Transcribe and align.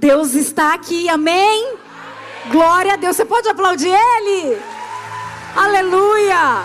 Deus 0.00 0.32
está 0.32 0.72
aqui, 0.72 1.10
amém? 1.10 1.62
amém? 1.62 1.78
Glória 2.50 2.94
a 2.94 2.96
Deus. 2.96 3.16
Você 3.16 3.24
pode 3.26 3.46
aplaudir 3.50 3.90
Ele? 3.90 4.56
Aleluia! 5.54 6.64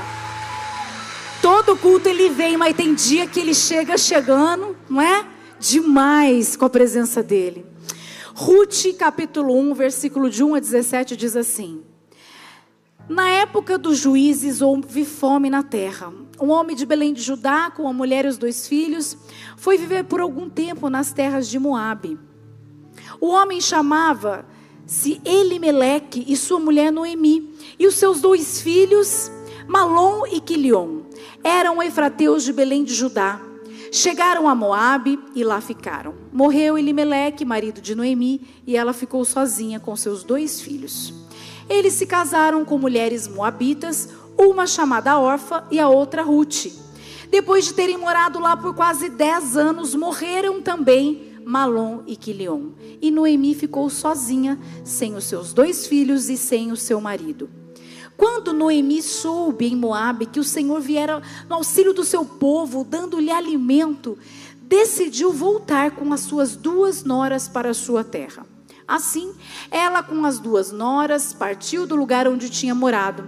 Todo 1.42 1.76
culto 1.76 2.08
ele 2.08 2.30
vem, 2.30 2.56
mas 2.56 2.76
tem 2.78 2.94
dia 2.94 3.28
que 3.28 3.40
ele 3.42 3.54
chega 3.54 3.98
chegando, 3.98 4.76
não 4.90 5.02
é? 5.02 5.26
Demais 5.60 6.56
com 6.56 6.64
a 6.64 6.70
presença 6.70 7.22
dele. 7.22 7.66
Ruth, 8.34 8.96
capítulo 8.98 9.54
1, 9.60 9.74
versículo 9.74 10.30
de 10.30 10.42
1 10.42 10.56
a 10.56 10.60
17 10.60 11.18
diz 11.18 11.36
assim: 11.36 11.84
Na 13.10 13.30
época 13.30 13.78
dos 13.78 13.98
juízes 13.98 14.62
houve 14.62 15.04
fome 15.04 15.50
na 15.50 15.62
terra. 15.62 16.12
Um 16.40 16.52
homem 16.52 16.74
de 16.74 16.86
Belém 16.86 17.14
de 17.14 17.22
Judá, 17.22 17.70
com 17.70 17.86
a 17.86 17.94
mulher 17.94 18.24
e 18.24 18.30
os 18.30 18.38
dois 18.38 18.66
filhos, 18.66 19.18
foi 19.58 19.78
viver 19.78 20.06
por 20.06 20.22
algum 20.22 20.50
tempo 20.50 20.90
nas 20.90 21.12
terras 21.12 21.50
de 21.50 21.60
Moabe. 21.60 22.18
O 23.26 23.30
homem 23.30 23.60
chamava-se 23.60 25.20
Elimeleque 25.26 26.24
e 26.28 26.38
sua 26.38 26.60
mulher 26.60 26.92
Noemi, 26.92 27.56
e 27.80 27.88
os 27.88 27.96
seus 27.96 28.22
dois 28.22 28.62
filhos, 28.62 29.32
Malom 29.68 30.28
e 30.28 30.40
Quilion, 30.40 31.00
eram 31.44 31.82
efrateus 31.82 32.44
de 32.44 32.54
Belém 32.54 32.84
de 32.84 32.94
Judá. 32.94 33.42
Chegaram 33.92 34.48
a 34.48 34.54
Moabe 34.54 35.18
e 35.34 35.44
lá 35.44 35.60
ficaram. 35.60 36.14
Morreu 36.32 36.78
Elimeleque, 36.78 37.44
marido 37.44 37.82
de 37.82 37.96
Noemi, 37.96 38.42
e 38.68 38.78
ela 38.78 38.94
ficou 38.94 39.26
sozinha 39.26 39.80
com 39.80 39.96
seus 39.96 40.24
dois 40.24 40.62
filhos. 40.62 41.12
Eles 41.68 41.94
se 41.94 42.06
casaram 42.06 42.64
com 42.64 42.78
mulheres 42.78 43.28
moabitas, 43.28 44.08
uma 44.38 44.68
chamada 44.68 45.18
Orfa 45.18 45.66
e 45.72 45.80
a 45.80 45.90
outra 45.90 46.22
Ruth. 46.22 46.68
Depois 47.32 47.66
de 47.66 47.74
terem 47.74 47.98
morado 47.98 48.38
lá 48.38 48.56
por 48.56 48.76
quase 48.76 49.10
dez 49.10 49.58
anos, 49.58 49.96
morreram 49.96 50.62
também 50.62 51.34
Malom 51.46 52.02
e 52.08 52.16
Quilion. 52.16 52.72
E 53.02 53.12
Noemi 53.12 53.54
ficou 53.54 53.90
sozinha, 53.90 54.60
sem 54.84 55.16
os 55.16 55.26
seus 55.26 55.54
dois 55.54 55.86
filhos 55.86 56.30
e 56.30 56.36
sem 56.36 56.72
o 56.72 56.76
seu 56.76 57.00
marido. 57.00 57.50
Quando 58.18 58.54
Noemi 58.54 59.02
soube 59.02 59.68
em 59.68 59.76
Moabe 59.76 60.26
que 60.26 60.40
o 60.40 60.44
Senhor 60.44 60.80
viera 60.82 61.22
no 61.48 61.56
auxílio 61.56 61.94
do 61.94 62.04
seu 62.04 62.26
povo, 62.26 62.84
dando-lhe 62.84 63.30
alimento, 63.30 64.18
decidiu 64.62 65.32
voltar 65.32 65.92
com 65.92 66.12
as 66.12 66.22
suas 66.22 66.56
duas 66.56 67.04
noras 67.04 67.48
para 67.48 67.70
a 67.70 67.74
sua 67.74 68.04
terra. 68.04 68.46
Assim, 68.88 69.34
ela 69.70 70.04
com 70.04 70.26
as 70.26 70.40
duas 70.40 70.72
noras 70.72 71.34
partiu 71.34 71.86
do 71.86 71.96
lugar 71.96 72.28
onde 72.28 72.50
tinha 72.50 72.74
morado. 72.74 73.28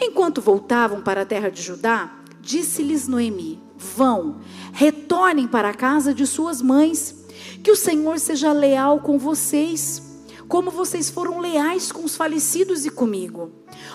Enquanto 0.00 0.40
voltavam 0.40 1.00
para 1.00 1.22
a 1.22 1.26
terra 1.26 1.50
de 1.50 1.62
Judá, 1.62 2.12
disse-lhes 2.40 3.08
Noemi: 3.08 3.60
Vão, 3.76 4.40
retornem 4.72 5.46
para 5.46 5.70
a 5.70 5.74
casa 5.74 6.12
de 6.12 6.26
suas 6.26 6.60
mães, 6.60 7.19
que 7.62 7.70
o 7.70 7.76
Senhor 7.76 8.18
seja 8.18 8.52
leal 8.52 9.00
com 9.00 9.18
vocês 9.18 10.10
como 10.50 10.68
vocês 10.68 11.08
foram 11.08 11.38
leais 11.38 11.92
com 11.92 12.02
os 12.04 12.16
falecidos 12.16 12.84
e 12.84 12.90
comigo. 12.90 13.52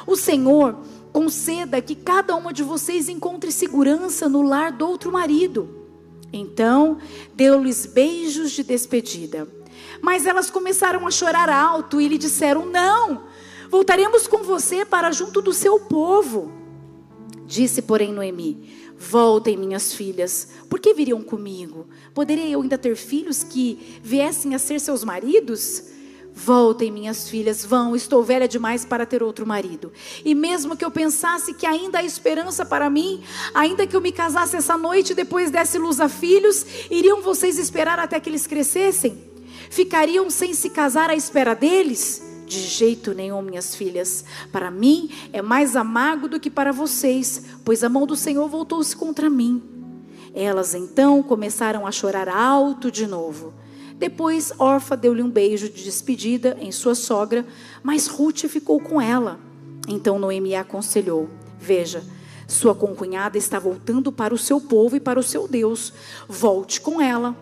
O 0.08 0.16
Senhor 0.16 0.80
conceda 1.12 1.82
que 1.82 1.96
cada 1.96 2.34
uma 2.34 2.54
de 2.54 2.64
vocês 2.64 3.10
encontre 3.10 3.52
segurança 3.52 4.30
no 4.30 4.42
lar 4.42 4.72
do 4.72 4.88
outro 4.88 5.12
marido. 5.12 5.86
Então, 6.32 6.98
deu-lhes 7.34 7.86
beijos 7.86 8.52
de 8.52 8.64
despedida. 8.64 9.46
Mas 10.02 10.26
elas 10.26 10.50
começaram 10.50 11.06
a 11.06 11.12
chorar 11.12 11.50
alto 11.50 12.00
e 12.00 12.08
lhe 12.08 12.18
disseram: 12.18 12.66
Não, 12.66 13.24
voltaremos 13.70 14.26
com 14.26 14.38
você 14.38 14.86
para 14.86 15.12
junto 15.12 15.42
do 15.42 15.52
seu 15.52 15.78
povo. 15.78 16.54
Disse, 17.46 17.82
porém, 17.82 18.14
Noemi: 18.14 18.85
Voltem, 18.98 19.58
minhas 19.58 19.94
filhas, 19.94 20.48
por 20.70 20.80
que 20.80 20.94
viriam 20.94 21.22
comigo? 21.22 21.88
Poderia 22.14 22.48
eu 22.48 22.62
ainda 22.62 22.78
ter 22.78 22.96
filhos 22.96 23.44
que 23.44 24.00
viessem 24.02 24.56
a 24.56 24.60
ser 24.60 24.80
seus 24.80 25.04
maridos? 25.04 25.84
Voltem, 26.34 26.92
minhas 26.92 27.30
filhas, 27.30 27.64
vão, 27.64 27.96
estou 27.96 28.22
velha 28.22 28.48
demais 28.48 28.84
para 28.84 29.06
ter 29.06 29.24
outro 29.24 29.46
marido. 29.46 29.92
E 30.24 30.36
mesmo 30.36 30.76
que 30.76 30.84
eu 30.84 30.92
pensasse 30.92 31.54
que 31.54 31.66
ainda 31.66 32.00
há 32.00 32.04
esperança 32.04 32.66
para 32.66 32.90
mim, 32.90 33.24
ainda 33.54 33.88
que 33.88 33.96
eu 33.96 34.02
me 34.02 34.12
casasse 34.12 34.58
essa 34.58 34.78
noite 34.78 35.12
e 35.12 35.16
depois 35.16 35.50
desse 35.50 35.78
luz 35.78 36.02
a 36.02 36.10
filhos, 36.10 36.66
iriam 36.92 37.22
vocês 37.22 37.58
esperar 37.58 38.00
até 38.00 38.20
que 38.20 38.30
eles 38.30 38.46
crescessem? 38.48 39.18
Ficariam 39.70 40.30
sem 40.30 40.54
se 40.54 40.70
casar 40.70 41.10
à 41.10 41.16
espera 41.16 41.54
deles? 41.54 42.22
De 42.46 42.60
jeito 42.60 43.14
nenhum, 43.14 43.42
minhas 43.42 43.76
filhas. 43.76 44.24
Para 44.52 44.70
mim 44.70 45.10
é 45.34 45.42
mais 45.42 45.76
amargo 45.76 46.28
do 46.28 46.40
que 46.40 46.50
para 46.50 46.72
vocês, 46.72 47.44
pois 47.64 47.84
a 47.84 47.90
mão 47.90 48.06
do 48.06 48.16
Senhor 48.16 48.48
voltou-se 48.48 48.96
contra 48.96 49.30
mim. 49.30 49.62
Elas 50.34 50.76
então 50.76 51.24
começaram 51.24 51.88
a 51.88 51.92
chorar 51.92 52.30
alto 52.30 52.92
de 52.92 53.08
novo. 53.08 53.54
Depois, 53.98 54.52
Orfa 54.60 54.98
deu-lhe 54.98 55.24
um 55.24 55.30
beijo 55.30 55.70
de 55.70 55.84
despedida 55.84 56.58
em 56.60 56.72
sua 56.72 56.94
sogra, 56.94 57.46
mas 57.82 58.08
Ruth 58.08 58.46
ficou 58.48 58.80
com 58.80 59.00
ela. 59.00 59.40
Então 59.88 60.20
Noemi 60.20 60.54
a 60.54 60.62
aconselhou: 60.62 61.30
Veja, 61.58 62.04
sua 62.48 62.76
concunhada 62.76 63.38
está 63.38 63.58
voltando 63.58 64.12
para 64.12 64.34
o 64.34 64.38
seu 64.38 64.60
povo 64.60 64.96
e 64.96 65.00
para 65.00 65.20
o 65.20 65.24
seu 65.24 65.48
Deus. 65.48 65.94
Volte 66.28 66.82
com 66.82 67.02
ela. 67.02 67.36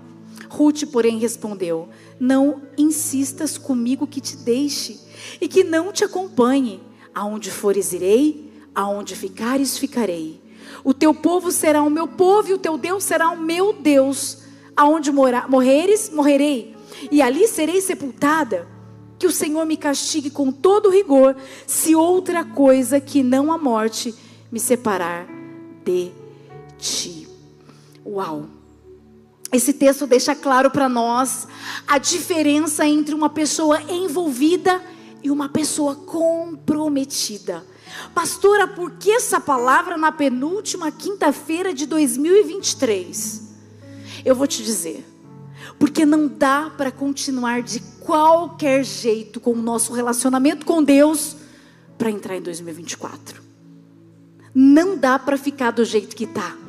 Ruth, 0.53 0.85
porém, 0.91 1.17
respondeu: 1.17 1.89
Não 2.19 2.61
insistas 2.77 3.57
comigo 3.57 4.05
que 4.05 4.21
te 4.21 4.37
deixe 4.37 4.99
e 5.41 5.47
que 5.47 5.63
não 5.63 5.91
te 5.91 6.03
acompanhe. 6.03 6.79
Aonde 7.13 7.49
fores, 7.49 7.91
irei, 7.91 8.51
aonde 8.73 9.15
ficares, 9.15 9.79
ficarei. 9.79 10.39
O 10.83 10.93
teu 10.93 11.13
povo 11.13 11.51
será 11.51 11.81
o 11.81 11.89
meu 11.89 12.07
povo 12.07 12.49
e 12.49 12.53
o 12.53 12.59
teu 12.59 12.77
Deus 12.77 13.03
será 13.03 13.31
o 13.31 13.39
meu 13.39 13.73
Deus. 13.73 14.43
Aonde 14.75 15.11
morar, 15.11 15.49
morreres, 15.49 16.11
morrerei, 16.11 16.75
e 17.11 17.21
ali 17.21 17.47
serei 17.47 17.81
sepultada. 17.81 18.67
Que 19.17 19.25
o 19.25 19.31
Senhor 19.31 19.65
me 19.65 19.77
castigue 19.77 20.29
com 20.29 20.51
todo 20.51 20.89
rigor, 20.89 21.35
se 21.65 21.95
outra 21.95 22.43
coisa 22.43 22.99
que 22.99 23.23
não 23.23 23.51
a 23.51 23.57
morte 23.57 24.13
me 24.51 24.59
separar 24.59 25.27
de 25.83 26.11
ti. 26.77 27.27
Uau! 28.05 28.62
Esse 29.53 29.71
texto 29.71 30.07
deixa 30.07 30.33
claro 30.33 30.71
para 30.71 30.89
nós 30.89 31.47
a 31.87 31.99
diferença 31.99 32.87
entre 32.87 33.13
uma 33.13 33.29
pessoa 33.29 33.79
envolvida 33.83 34.83
e 35.21 35.29
uma 35.29 35.47
pessoa 35.47 35.95
comprometida. 35.95 37.63
Pastora, 38.15 38.67
por 38.67 38.93
que 38.93 39.11
essa 39.11 39.39
palavra 39.39 39.95
na 39.95 40.11
penúltima 40.11 40.91
quinta-feira 40.91 41.71
de 41.71 41.85
2023? 41.85 43.43
Eu 44.25 44.33
vou 44.33 44.47
te 44.47 44.63
dizer. 44.63 45.05
Porque 45.77 46.03
não 46.03 46.27
dá 46.27 46.71
para 46.75 46.91
continuar 46.91 47.61
de 47.61 47.79
qualquer 47.99 48.83
jeito 48.83 49.39
com 49.39 49.51
o 49.51 49.61
nosso 49.61 49.93
relacionamento 49.93 50.65
com 50.65 50.83
Deus 50.83 51.35
para 51.95 52.09
entrar 52.09 52.35
em 52.35 52.41
2024. 52.41 53.39
Não 54.53 54.97
dá 54.97 55.19
para 55.19 55.37
ficar 55.37 55.71
do 55.71 55.85
jeito 55.85 56.15
que 56.15 56.23
está. 56.23 56.62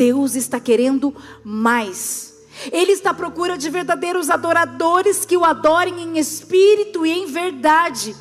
Deus 0.00 0.34
está 0.34 0.58
querendo 0.58 1.14
mais. 1.44 2.34
Ele 2.72 2.92
está 2.92 3.10
à 3.10 3.14
procura 3.14 3.58
de 3.58 3.68
verdadeiros 3.68 4.30
adoradores 4.30 5.26
que 5.26 5.36
o 5.36 5.44
adorem 5.44 6.00
em 6.00 6.16
espírito 6.16 7.04
e 7.04 7.10
em 7.10 7.26
verdade, 7.26 8.16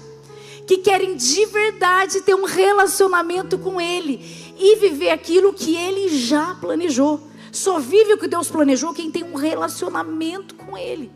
que 0.67 0.79
querem 0.79 1.15
de 1.15 1.45
verdade 1.45 2.19
ter 2.19 2.35
um 2.35 2.43
relacionamento 2.43 3.57
com 3.57 3.79
Ele 3.79 4.19
e 4.59 4.75
viver 4.75 5.11
aquilo 5.11 5.53
que 5.53 5.73
Ele 5.73 6.09
já 6.09 6.53
planejou. 6.55 7.21
Só 7.49 7.79
vive 7.79 8.11
o 8.11 8.17
que 8.17 8.27
Deus 8.27 8.49
planejou 8.49 8.93
quem 8.93 9.09
tem 9.09 9.23
um 9.23 9.35
relacionamento 9.35 10.55
com 10.55 10.77
Ele. 10.77 11.09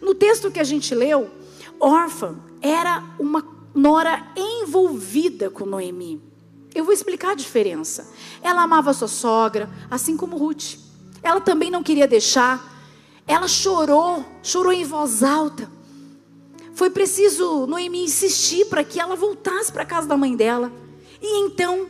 No 0.00 0.14
texto 0.14 0.48
que 0.52 0.60
a 0.60 0.64
gente 0.64 0.94
leu, 0.94 1.28
órfã 1.80 2.38
era 2.62 3.02
uma 3.18 3.44
nora 3.74 4.28
envolvida 4.36 5.50
com 5.50 5.66
Noemi. 5.66 6.29
Eu 6.74 6.84
vou 6.84 6.92
explicar 6.92 7.32
a 7.32 7.34
diferença. 7.34 8.08
Ela 8.42 8.62
amava 8.62 8.92
sua 8.92 9.08
sogra, 9.08 9.68
assim 9.90 10.16
como 10.16 10.36
Ruth. 10.36 10.76
Ela 11.22 11.40
também 11.40 11.70
não 11.70 11.82
queria 11.82 12.06
deixar. 12.06 12.70
Ela 13.26 13.48
chorou, 13.48 14.24
chorou 14.42 14.72
em 14.72 14.84
voz 14.84 15.22
alta. 15.22 15.70
Foi 16.74 16.90
preciso 16.90 17.66
Noemi 17.66 18.04
insistir 18.04 18.66
para 18.66 18.82
que 18.82 18.98
ela 18.98 19.14
voltasse 19.14 19.70
para 19.70 19.82
a 19.82 19.86
casa 19.86 20.08
da 20.08 20.16
mãe 20.16 20.34
dela. 20.34 20.72
E 21.20 21.44
então 21.44 21.88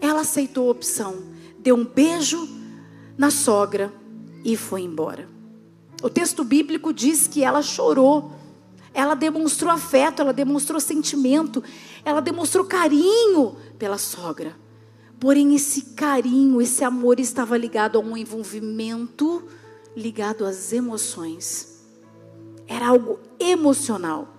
ela 0.00 0.22
aceitou 0.22 0.68
a 0.68 0.72
opção. 0.72 1.22
Deu 1.58 1.76
um 1.76 1.84
beijo 1.84 2.48
na 3.16 3.30
sogra 3.30 3.92
e 4.44 4.56
foi 4.56 4.82
embora. 4.82 5.28
O 6.02 6.10
texto 6.10 6.42
bíblico 6.42 6.92
diz 6.92 7.28
que 7.28 7.44
ela 7.44 7.62
chorou, 7.62 8.32
ela 8.92 9.14
demonstrou 9.14 9.70
afeto, 9.70 10.20
ela 10.20 10.32
demonstrou 10.32 10.80
sentimento, 10.80 11.62
ela 12.04 12.20
demonstrou 12.20 12.64
carinho 12.64 13.56
pela 13.78 13.98
sogra. 13.98 14.56
Porém, 15.20 15.54
esse 15.54 15.82
carinho, 15.94 16.60
esse 16.60 16.82
amor 16.82 17.20
estava 17.20 17.56
ligado 17.56 17.96
a 17.96 18.00
um 18.00 18.16
envolvimento 18.16 19.42
ligado 19.96 20.44
às 20.44 20.72
emoções. 20.72 21.80
Era 22.66 22.88
algo 22.88 23.20
emocional. 23.38 24.34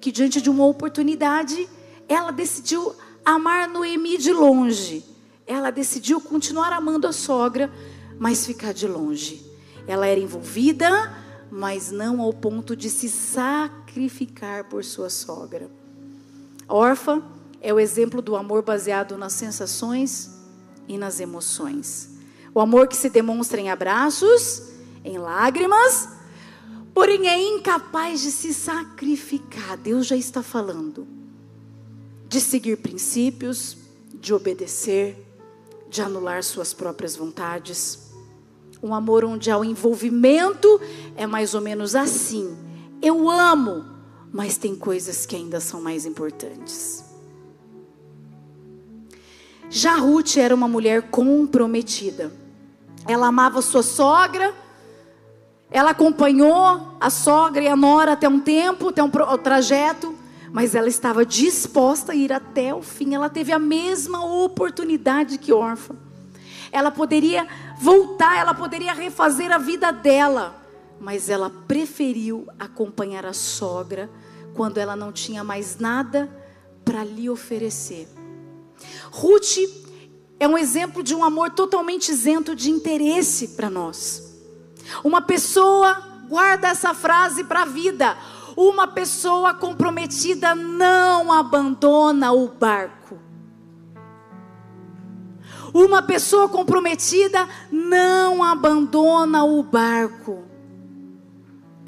Que 0.00 0.12
diante 0.12 0.40
de 0.40 0.48
uma 0.48 0.64
oportunidade, 0.66 1.68
ela 2.08 2.30
decidiu 2.30 2.94
amar 3.24 3.68
Noemi 3.68 4.18
de 4.18 4.32
longe. 4.32 5.04
Ela 5.46 5.70
decidiu 5.70 6.20
continuar 6.20 6.72
amando 6.72 7.06
a 7.06 7.12
sogra, 7.12 7.72
mas 8.18 8.46
ficar 8.46 8.72
de 8.72 8.86
longe. 8.86 9.44
Ela 9.86 10.06
era 10.06 10.20
envolvida, 10.20 11.12
mas 11.50 11.90
não 11.90 12.20
ao 12.20 12.32
ponto 12.32 12.76
de 12.76 12.88
se 12.88 13.08
sacrificar 13.08 14.68
por 14.68 14.84
sua 14.84 15.10
sogra. 15.10 15.79
Órfã 16.70 17.22
é 17.60 17.74
o 17.74 17.80
exemplo 17.80 18.22
do 18.22 18.36
amor 18.36 18.62
baseado 18.62 19.18
nas 19.18 19.32
sensações 19.32 20.30
e 20.88 20.96
nas 20.96 21.20
emoções. 21.20 22.10
O 22.54 22.60
amor 22.60 22.88
que 22.88 22.96
se 22.96 23.10
demonstra 23.10 23.60
em 23.60 23.70
abraços, 23.70 24.70
em 25.04 25.18
lágrimas, 25.18 26.08
porém 26.94 27.28
é 27.28 27.40
incapaz 27.40 28.20
de 28.20 28.30
se 28.30 28.54
sacrificar. 28.54 29.76
Deus 29.76 30.06
já 30.06 30.16
está 30.16 30.42
falando 30.42 31.06
de 32.28 32.40
seguir 32.40 32.76
princípios, 32.76 33.76
de 34.14 34.32
obedecer, 34.32 35.26
de 35.88 36.00
anular 36.00 36.44
suas 36.44 36.72
próprias 36.72 37.16
vontades. 37.16 38.10
Um 38.80 38.94
amor 38.94 39.24
onde 39.24 39.50
há 39.50 39.58
o 39.58 39.64
envolvimento 39.64 40.80
é 41.16 41.26
mais 41.26 41.54
ou 41.54 41.60
menos 41.60 41.96
assim. 41.96 42.56
Eu 43.02 43.28
amo, 43.28 43.84
mas 44.32 44.56
tem 44.56 44.76
coisas 44.76 45.26
que 45.26 45.36
ainda 45.36 45.60
são 45.60 45.80
mais 45.80 46.06
importantes. 46.06 47.04
Já 49.68 49.94
Ruth 49.94 50.36
era 50.36 50.54
uma 50.54 50.66
mulher 50.66 51.10
comprometida. 51.10 52.32
Ela 53.06 53.28
amava 53.28 53.62
sua 53.62 53.82
sogra, 53.82 54.52
ela 55.70 55.90
acompanhou 55.90 56.96
a 57.00 57.08
sogra 57.08 57.62
e 57.62 57.68
a 57.68 57.76
nora 57.76 58.12
até 58.12 58.28
um 58.28 58.40
tempo, 58.40 58.88
até 58.88 59.02
um 59.02 59.10
trajeto, 59.38 60.14
mas 60.52 60.74
ela 60.74 60.88
estava 60.88 61.24
disposta 61.24 62.12
a 62.12 62.14
ir 62.14 62.32
até 62.32 62.74
o 62.74 62.82
fim. 62.82 63.14
Ela 63.14 63.30
teve 63.30 63.52
a 63.52 63.58
mesma 63.58 64.24
oportunidade 64.24 65.38
que 65.38 65.52
órfã. 65.52 65.94
Ela 66.72 66.90
poderia 66.90 67.46
voltar, 67.80 68.38
ela 68.38 68.54
poderia 68.54 68.92
refazer 68.92 69.52
a 69.52 69.58
vida 69.58 69.92
dela, 69.92 70.59
mas 71.00 71.30
ela 71.30 71.50
preferiu 71.66 72.46
acompanhar 72.58 73.24
a 73.24 73.32
sogra 73.32 74.10
quando 74.54 74.78
ela 74.78 74.94
não 74.94 75.10
tinha 75.10 75.42
mais 75.42 75.78
nada 75.78 76.28
para 76.84 77.02
lhe 77.02 77.30
oferecer. 77.30 78.06
Ruth 79.10 79.56
é 80.38 80.46
um 80.46 80.58
exemplo 80.58 81.02
de 81.02 81.14
um 81.14 81.24
amor 81.24 81.50
totalmente 81.50 82.10
isento 82.10 82.54
de 82.54 82.70
interesse 82.70 83.48
para 83.48 83.70
nós. 83.70 84.38
Uma 85.04 85.22
pessoa, 85.22 86.02
guarda 86.28 86.68
essa 86.68 86.92
frase 86.94 87.44
para 87.44 87.62
a 87.62 87.66
vida: 87.66 88.16
uma 88.56 88.88
pessoa 88.88 89.54
comprometida 89.54 90.54
não 90.54 91.32
abandona 91.32 92.32
o 92.32 92.48
barco. 92.48 93.18
Uma 95.72 96.02
pessoa 96.02 96.48
comprometida 96.48 97.48
não 97.70 98.42
abandona 98.42 99.44
o 99.44 99.62
barco. 99.62 100.49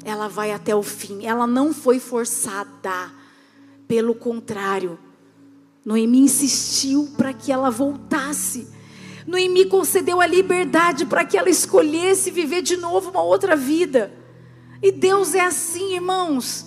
Ela 0.03 0.27
vai 0.27 0.51
até 0.51 0.75
o 0.75 0.83
fim. 0.83 1.25
Ela 1.25 1.47
não 1.47 1.73
foi 1.73 1.99
forçada. 1.99 3.11
Pelo 3.87 4.15
contrário, 4.15 4.97
Noemi 5.85 6.19
insistiu 6.21 7.09
para 7.17 7.33
que 7.33 7.51
ela 7.51 7.69
voltasse. 7.69 8.67
Noemi 9.27 9.65
concedeu 9.65 10.19
a 10.21 10.27
liberdade 10.27 11.05
para 11.05 11.25
que 11.25 11.37
ela 11.37 11.49
escolhesse 11.49 12.31
viver 12.31 12.61
de 12.61 12.77
novo 12.77 13.11
uma 13.11 13.21
outra 13.21 13.55
vida. 13.55 14.11
E 14.81 14.91
Deus 14.91 15.33
é 15.33 15.41
assim, 15.41 15.95
irmãos. 15.95 16.65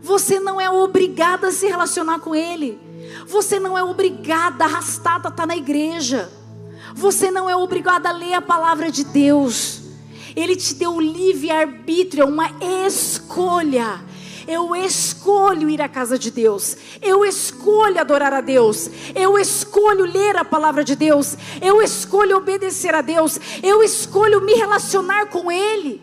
Você 0.00 0.40
não 0.40 0.60
é 0.60 0.68
obrigada 0.68 1.48
a 1.48 1.52
se 1.52 1.66
relacionar 1.66 2.18
com 2.20 2.34
Ele. 2.34 2.78
Você 3.26 3.60
não 3.60 3.76
é 3.76 3.84
obrigada, 3.84 4.64
arrastada 4.64 5.28
a 5.28 5.30
estar 5.30 5.46
na 5.46 5.56
igreja. 5.56 6.30
Você 6.94 7.30
não 7.30 7.48
é 7.48 7.56
obrigado 7.56 8.06
a 8.06 8.12
ler 8.12 8.34
a 8.34 8.42
palavra 8.42 8.90
de 8.90 9.04
Deus. 9.04 9.81
Ele 10.34 10.56
te 10.56 10.74
deu 10.74 10.94
o 10.94 11.00
livre 11.00 11.50
arbítrio, 11.50 12.22
é 12.22 12.26
uma 12.26 12.50
escolha. 12.86 14.00
Eu 14.46 14.74
escolho 14.74 15.70
ir 15.70 15.80
à 15.80 15.88
casa 15.88 16.18
de 16.18 16.30
Deus. 16.30 16.76
Eu 17.00 17.24
escolho 17.24 18.00
adorar 18.00 18.32
a 18.32 18.40
Deus. 18.40 18.90
Eu 19.14 19.38
escolho 19.38 20.04
ler 20.04 20.36
a 20.36 20.44
palavra 20.44 20.82
de 20.82 20.96
Deus. 20.96 21.36
Eu 21.60 21.80
escolho 21.80 22.36
obedecer 22.36 22.94
a 22.94 23.00
Deus. 23.00 23.38
Eu 23.62 23.82
escolho 23.82 24.40
me 24.40 24.54
relacionar 24.54 25.26
com 25.26 25.50
Ele. 25.50 26.02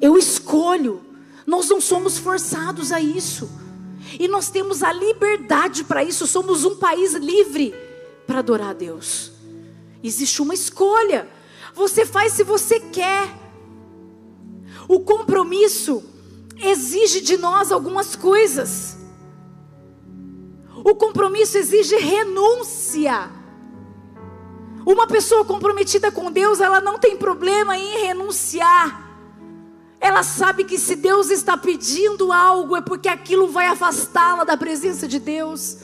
Eu 0.00 0.18
escolho. 0.18 1.00
Nós 1.46 1.68
não 1.68 1.80
somos 1.80 2.18
forçados 2.18 2.92
a 2.92 3.00
isso. 3.00 3.50
E 4.18 4.28
nós 4.28 4.50
temos 4.50 4.82
a 4.82 4.92
liberdade 4.92 5.84
para 5.84 6.04
isso. 6.04 6.26
Somos 6.26 6.64
um 6.64 6.76
país 6.76 7.14
livre 7.14 7.74
para 8.26 8.40
adorar 8.40 8.70
a 8.70 8.74
Deus. 8.74 9.32
Existe 10.02 10.42
uma 10.42 10.54
escolha. 10.54 11.28
Você 11.74 12.04
faz 12.04 12.32
se 12.32 12.42
você 12.42 12.80
quer. 12.80 13.28
O 14.88 15.00
compromisso 15.00 16.02
exige 16.62 17.20
de 17.20 17.36
nós 17.36 17.70
algumas 17.70 18.16
coisas. 18.16 18.96
O 20.84 20.94
compromisso 20.94 21.58
exige 21.58 21.96
renúncia. 21.96 23.30
Uma 24.84 25.06
pessoa 25.06 25.44
comprometida 25.44 26.10
com 26.10 26.32
Deus, 26.32 26.60
ela 26.60 26.80
não 26.80 26.98
tem 26.98 27.16
problema 27.16 27.76
em 27.76 28.00
renunciar. 28.06 29.08
Ela 30.00 30.22
sabe 30.22 30.64
que 30.64 30.78
se 30.78 30.96
Deus 30.96 31.30
está 31.30 31.56
pedindo 31.56 32.32
algo, 32.32 32.74
é 32.74 32.80
porque 32.80 33.08
aquilo 33.08 33.48
vai 33.48 33.66
afastá-la 33.66 34.44
da 34.44 34.56
presença 34.56 35.06
de 35.06 35.18
Deus. 35.18 35.76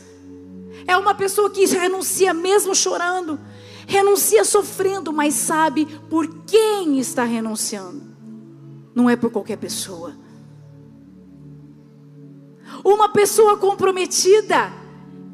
É 0.87 0.97
uma 0.97 1.15
pessoa 1.15 1.51
que 1.51 1.67
renuncia 1.67 2.33
mesmo 2.33 2.75
chorando 2.75 3.39
renuncia 3.87 4.45
sofrendo, 4.45 5.13
mas 5.13 5.35
sabe 5.35 5.87
por 6.11 6.27
quem 6.45 6.99
está 6.99 7.25
renunciando. 7.25 8.03
Não 8.95 9.09
é 9.09 9.17
por 9.17 9.31
qualquer 9.31 9.57
pessoa. 9.57 10.15
Uma 12.85 13.09
pessoa 13.09 13.57
comprometida, 13.57 14.73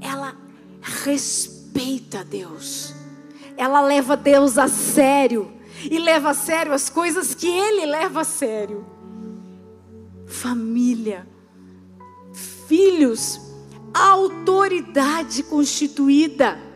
ela 0.01 0.37
respeita 0.81 2.25
Deus. 2.25 2.95
Ela 3.57 3.81
leva 3.81 4.17
Deus 4.17 4.59
a 4.59 4.69
sério 4.69 5.53
e 5.91 5.99
leva 5.99 6.31
a 6.31 6.35
sério 6.35 6.73
as 6.73 6.89
coisas 6.89 7.35
que 7.35 7.47
ele 7.47 7.87
leva 7.87 8.21
a 8.21 8.25
sério. 8.25 8.85
Família, 10.27 11.27
filhos, 12.67 13.41
autoridade 13.93 15.43
constituída. 15.43 16.72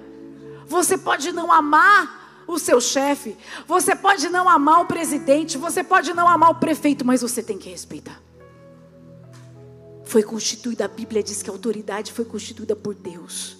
Você 0.66 0.98
pode 0.98 1.32
não 1.32 1.52
amar 1.52 2.44
o 2.46 2.58
seu 2.58 2.80
chefe, 2.80 3.36
você 3.66 3.94
pode 3.94 4.28
não 4.28 4.48
amar 4.48 4.80
o 4.82 4.86
presidente, 4.86 5.58
você 5.58 5.82
pode 5.82 6.14
não 6.14 6.28
amar 6.28 6.50
o 6.50 6.54
prefeito, 6.56 7.04
mas 7.04 7.22
você 7.22 7.42
tem 7.42 7.58
que 7.58 7.68
respeitar. 7.68 8.20
Foi 10.04 10.22
constituída, 10.22 10.84
a 10.84 10.88
Bíblia 10.88 11.22
diz 11.22 11.42
que 11.42 11.50
a 11.50 11.52
autoridade 11.52 12.12
foi 12.12 12.24
constituída 12.24 12.76
por 12.76 12.94
Deus. 12.94 13.56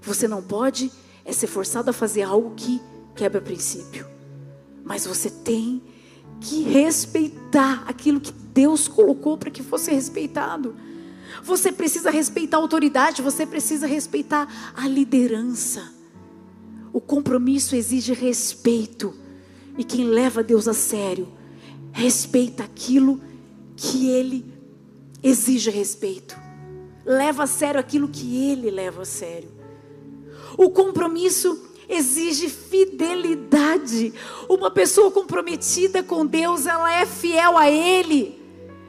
Você 0.00 0.26
não 0.26 0.42
pode 0.42 0.90
é 1.24 1.32
ser 1.32 1.46
forçado 1.46 1.90
a 1.90 1.92
fazer 1.92 2.22
algo 2.22 2.54
que 2.56 2.80
quebra 3.14 3.38
princípio. 3.38 4.06
Mas 4.82 5.06
você 5.06 5.28
tem 5.28 5.82
que 6.40 6.62
respeitar 6.62 7.84
aquilo 7.86 8.18
que 8.18 8.32
Deus 8.32 8.88
colocou 8.88 9.36
para 9.36 9.50
que 9.50 9.62
fosse 9.62 9.90
respeitado. 9.90 10.74
Você 11.42 11.70
precisa 11.70 12.10
respeitar 12.10 12.56
a 12.56 12.60
autoridade, 12.60 13.20
você 13.20 13.44
precisa 13.44 13.86
respeitar 13.86 14.72
a 14.74 14.88
liderança. 14.88 15.97
O 16.98 17.00
compromisso 17.00 17.76
exige 17.76 18.12
respeito. 18.12 19.14
E 19.78 19.84
quem 19.84 20.04
leva 20.04 20.42
Deus 20.42 20.66
a 20.66 20.74
sério, 20.74 21.28
respeita 21.92 22.64
aquilo 22.64 23.20
que 23.76 24.08
Ele 24.10 24.44
exige 25.22 25.70
respeito. 25.70 26.36
Leva 27.06 27.44
a 27.44 27.46
sério 27.46 27.78
aquilo 27.78 28.08
que 28.08 28.50
Ele 28.50 28.68
leva 28.68 29.02
a 29.02 29.04
sério. 29.04 29.48
O 30.56 30.70
compromisso 30.70 31.70
exige 31.88 32.48
fidelidade. 32.48 34.12
Uma 34.48 34.68
pessoa 34.68 35.08
comprometida 35.08 36.02
com 36.02 36.26
Deus, 36.26 36.66
ela 36.66 36.92
é 36.92 37.06
fiel 37.06 37.56
a 37.56 37.70
Ele, 37.70 38.42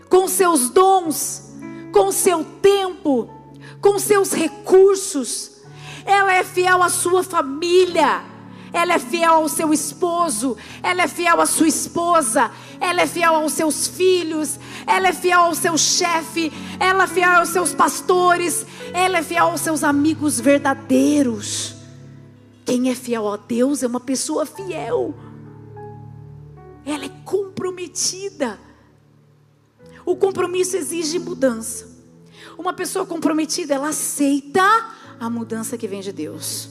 com 0.09 0.27
seus 0.27 0.71
dons, 0.71 1.53
com 1.91 2.11
seu 2.11 2.43
tempo, 2.59 3.29
com 3.79 3.99
seus 3.99 4.31
recursos 4.31 5.58
ela 6.09 6.33
é 6.33 6.43
fiel 6.43 6.81
à 6.81 6.89
sua 6.89 7.23
família, 7.23 8.23
ela 8.73 8.95
é 8.95 8.99
fiel 8.99 9.33
ao 9.33 9.47
seu 9.47 9.71
esposo, 9.71 10.57
ela 10.81 11.03
é 11.03 11.07
fiel 11.07 11.39
à 11.39 11.45
sua 11.45 11.67
esposa, 11.67 12.51
ela 12.79 13.01
é 13.01 13.07
fiel 13.07 13.35
aos 13.35 13.53
seus 13.53 13.87
filhos, 13.87 14.59
ela 14.87 15.09
é 15.09 15.13
fiel 15.13 15.41
ao 15.41 15.53
seu 15.53 15.77
chefe, 15.77 16.51
ela 16.79 17.03
é 17.03 17.07
fiel 17.07 17.31
aos 17.33 17.49
seus 17.49 17.75
pastores, 17.75 18.65
ela 18.91 19.19
é 19.19 19.23
fiel 19.23 19.49
aos 19.49 19.61
seus 19.61 19.83
amigos 19.83 20.39
verdadeiros. 20.39 21.75
Quem 22.65 22.89
é 22.89 22.95
fiel 22.95 23.31
a 23.31 23.37
Deus 23.37 23.83
é 23.83 23.87
uma 23.87 23.99
pessoa 23.99 24.47
fiel, 24.47 25.13
ela 26.83 27.05
é 27.05 27.11
comprometida. 27.23 28.59
O 30.03 30.15
compromisso 30.15 30.75
exige 30.75 31.19
mudança. 31.19 31.87
Uma 32.57 32.73
pessoa 32.73 33.05
comprometida, 33.05 33.75
ela 33.75 33.89
aceita 33.89 34.97
a 35.19 35.29
mudança 35.29 35.77
que 35.77 35.87
vem 35.87 36.01
de 36.01 36.11
Deus. 36.11 36.69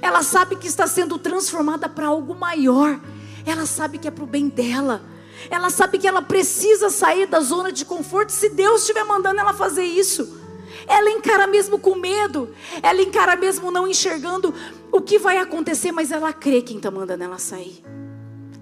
Ela 0.00 0.22
sabe 0.22 0.56
que 0.56 0.66
está 0.66 0.86
sendo 0.86 1.18
transformada 1.18 1.88
para 1.88 2.06
algo 2.06 2.34
maior. 2.34 3.00
Ela 3.44 3.66
sabe 3.66 3.98
que 3.98 4.08
é 4.08 4.10
para 4.10 4.24
o 4.24 4.26
bem 4.26 4.48
dela. 4.48 5.02
Ela 5.50 5.70
sabe 5.70 5.98
que 5.98 6.06
ela 6.06 6.22
precisa 6.22 6.90
sair 6.90 7.26
da 7.26 7.40
zona 7.40 7.72
de 7.72 7.84
conforto 7.84 8.30
se 8.30 8.50
Deus 8.50 8.82
estiver 8.82 9.04
mandando 9.04 9.40
ela 9.40 9.52
fazer 9.52 9.84
isso. 9.84 10.38
Ela 10.86 11.10
encara 11.10 11.46
mesmo 11.46 11.78
com 11.78 11.94
medo, 11.94 12.54
ela 12.82 13.00
encara 13.00 13.36
mesmo 13.36 13.70
não 13.70 13.86
enxergando 13.86 14.54
o 14.90 15.00
que 15.00 15.18
vai 15.18 15.38
acontecer, 15.38 15.92
mas 15.92 16.10
ela 16.10 16.32
crê 16.32 16.62
quem 16.62 16.78
está 16.78 16.90
mandando 16.90 17.22
ela 17.22 17.38
sair. 17.38 17.82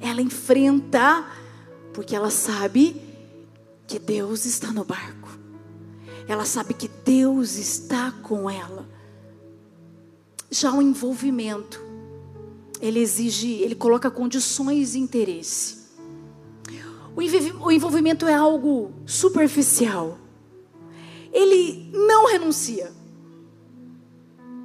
Ela 0.01 0.21
enfrenta, 0.21 1.25
porque 1.93 2.15
ela 2.15 2.31
sabe 2.31 3.01
que 3.87 3.99
Deus 3.99 4.45
está 4.45 4.69
no 4.69 4.85
barco. 4.85 5.29
Ela 6.27 6.45
sabe 6.45 6.75
que 6.75 6.89
Deus 6.89 7.57
está 7.57 8.13
com 8.23 8.49
ela. 8.49 8.87
Já 10.51 10.73
o 10.73 10.81
envolvimento, 10.81 11.81
ele 12.81 13.01
exige, 13.01 13.55
ele 13.55 13.75
coloca 13.75 14.11
condições 14.11 14.95
e 14.95 14.99
interesse. 14.99 15.79
O 17.61 17.73
envolvimento 17.73 18.27
é 18.27 18.35
algo 18.35 18.93
superficial. 19.05 20.17
Ele 21.33 21.91
não 21.93 22.27
renuncia. 22.27 22.93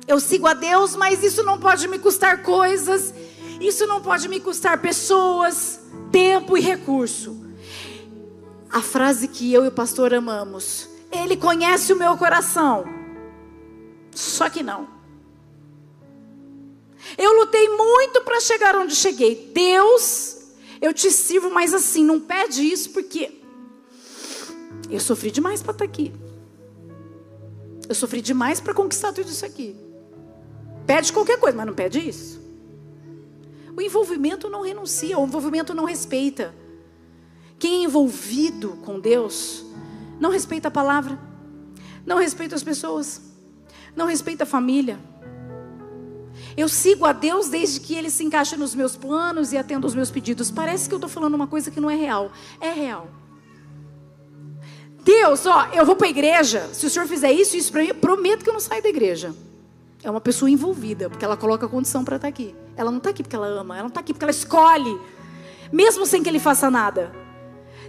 Eu 0.08 0.20
sigo 0.20 0.48
a 0.48 0.54
Deus, 0.54 0.96
mas 0.96 1.24
isso 1.24 1.44
não 1.44 1.60
pode 1.60 1.88
me 1.88 1.98
custar 1.98 2.44
coisas, 2.44 3.14
isso 3.60 3.88
não 3.88 4.02
pode 4.02 4.28
me 4.28 4.40
custar 4.40 4.82
pessoas, 4.82 5.80
tempo 6.12 6.58
e 6.58 6.62
recurso. 6.62 7.44
A 8.70 8.82
frase 8.82 9.28
que 9.28 9.52
eu 9.52 9.66
e 9.66 9.70
o 9.70 9.72
pastor 9.72 10.14
amamos, 10.14 10.90
ele 11.12 11.38
conhece 11.38 11.94
o 11.94 11.96
meu 11.96 12.18
coração. 12.18 12.86
Só 14.12 14.50
que 14.50 14.62
não. 14.62 14.88
Eu 17.18 17.34
lutei 17.34 17.70
muito 17.70 18.22
para 18.22 18.40
chegar 18.40 18.76
onde 18.76 18.96
cheguei. 18.96 19.52
Deus, 19.54 20.38
eu 20.82 20.94
te 20.94 21.12
sirvo, 21.12 21.50
mas 21.50 21.74
assim, 21.74 22.04
não 22.04 22.20
pede 22.20 22.62
isso 22.62 22.90
porque 22.92 23.42
eu 24.90 25.00
sofri 25.00 25.32
demais 25.32 25.62
para 25.62 25.72
estar 25.72 25.86
tá 25.86 25.90
aqui. 25.90 26.14
Eu 27.88 27.96
sofri 27.96 28.22
demais 28.22 28.60
para 28.60 28.74
conquistar 28.74 29.12
tudo 29.12 29.30
isso 29.30 29.46
aqui. 29.46 29.76
Pede 30.86 31.12
qualquer 31.14 31.40
coisa, 31.40 31.58
mas 31.58 31.66
não 31.66 31.74
pede 31.74 32.00
isso. 32.00 32.42
O 33.76 33.82
envolvimento 33.82 34.50
não 34.50 34.62
renuncia, 34.62 35.18
o 35.18 35.26
envolvimento 35.26 35.74
não 35.74 35.86
respeita. 35.86 36.54
Quem 37.58 37.82
é 37.82 37.86
envolvido 37.86 38.78
com 38.84 39.00
Deus 39.00 39.66
não 40.20 40.30
respeita 40.30 40.68
a 40.68 40.72
palavra, 40.72 41.18
não 42.06 42.18
respeita 42.18 42.56
as 42.56 42.64
pessoas, 42.64 43.22
não 43.96 44.06
respeita 44.06 44.44
a 44.44 44.48
família. 44.48 45.00
Eu 46.56 46.70
sigo 46.70 47.06
a 47.06 47.14
Deus 47.14 47.50
desde 47.50 47.80
que 47.80 47.96
Ele 47.96 48.10
se 48.10 48.24
encaixa 48.24 48.56
nos 48.56 48.76
meus 48.76 48.96
planos 48.96 49.52
e 49.52 49.58
atenda 49.58 49.88
os 49.88 49.96
meus 49.96 50.12
pedidos. 50.12 50.52
Parece 50.52 50.88
que 50.88 50.94
eu 50.94 50.98
estou 50.98 51.10
falando 51.10 51.34
uma 51.34 51.48
coisa 51.48 51.72
que 51.72 51.80
não 51.80 51.90
é 51.90 51.96
real. 51.96 52.32
É 52.62 52.70
real. 52.70 53.08
Deus, 55.04 55.46
ó, 55.46 55.68
eu 55.74 55.86
vou 55.86 55.96
para 55.96 56.08
a 56.08 56.10
igreja. 56.10 56.70
Se 56.72 56.86
o 56.86 56.90
senhor 56.90 57.08
fizer 57.08 57.32
isso, 57.32 57.58
isso 57.58 57.72
para 57.72 57.82
mim, 57.82 57.94
prometo 57.94 58.44
que 58.44 58.50
eu 58.50 58.54
não 58.54 58.60
saio 58.60 58.82
da 58.82 58.90
igreja. 58.90 59.36
É 60.04 60.10
uma 60.10 60.22
pessoa 60.22 60.50
envolvida, 60.50 61.10
porque 61.10 61.24
ela 61.24 61.38
coloca 61.38 61.68
condição 61.68 62.04
para 62.04 62.18
estar 62.18 62.28
tá 62.28 62.30
aqui. 62.30 62.56
Ela 62.76 62.90
não 62.90 62.98
está 62.98 63.10
aqui 63.10 63.24
porque 63.24 63.36
ela 63.36 63.48
ama, 63.48 63.76
ela 63.76 63.84
não 63.84 63.90
está 63.90 64.00
aqui 64.00 64.14
porque 64.14 64.26
ela 64.26 64.32
escolhe, 64.32 65.00
mesmo 65.72 66.06
sem 66.06 66.22
que 66.22 66.30
ele 66.30 66.40
faça 66.40 66.70
nada. 66.70 67.12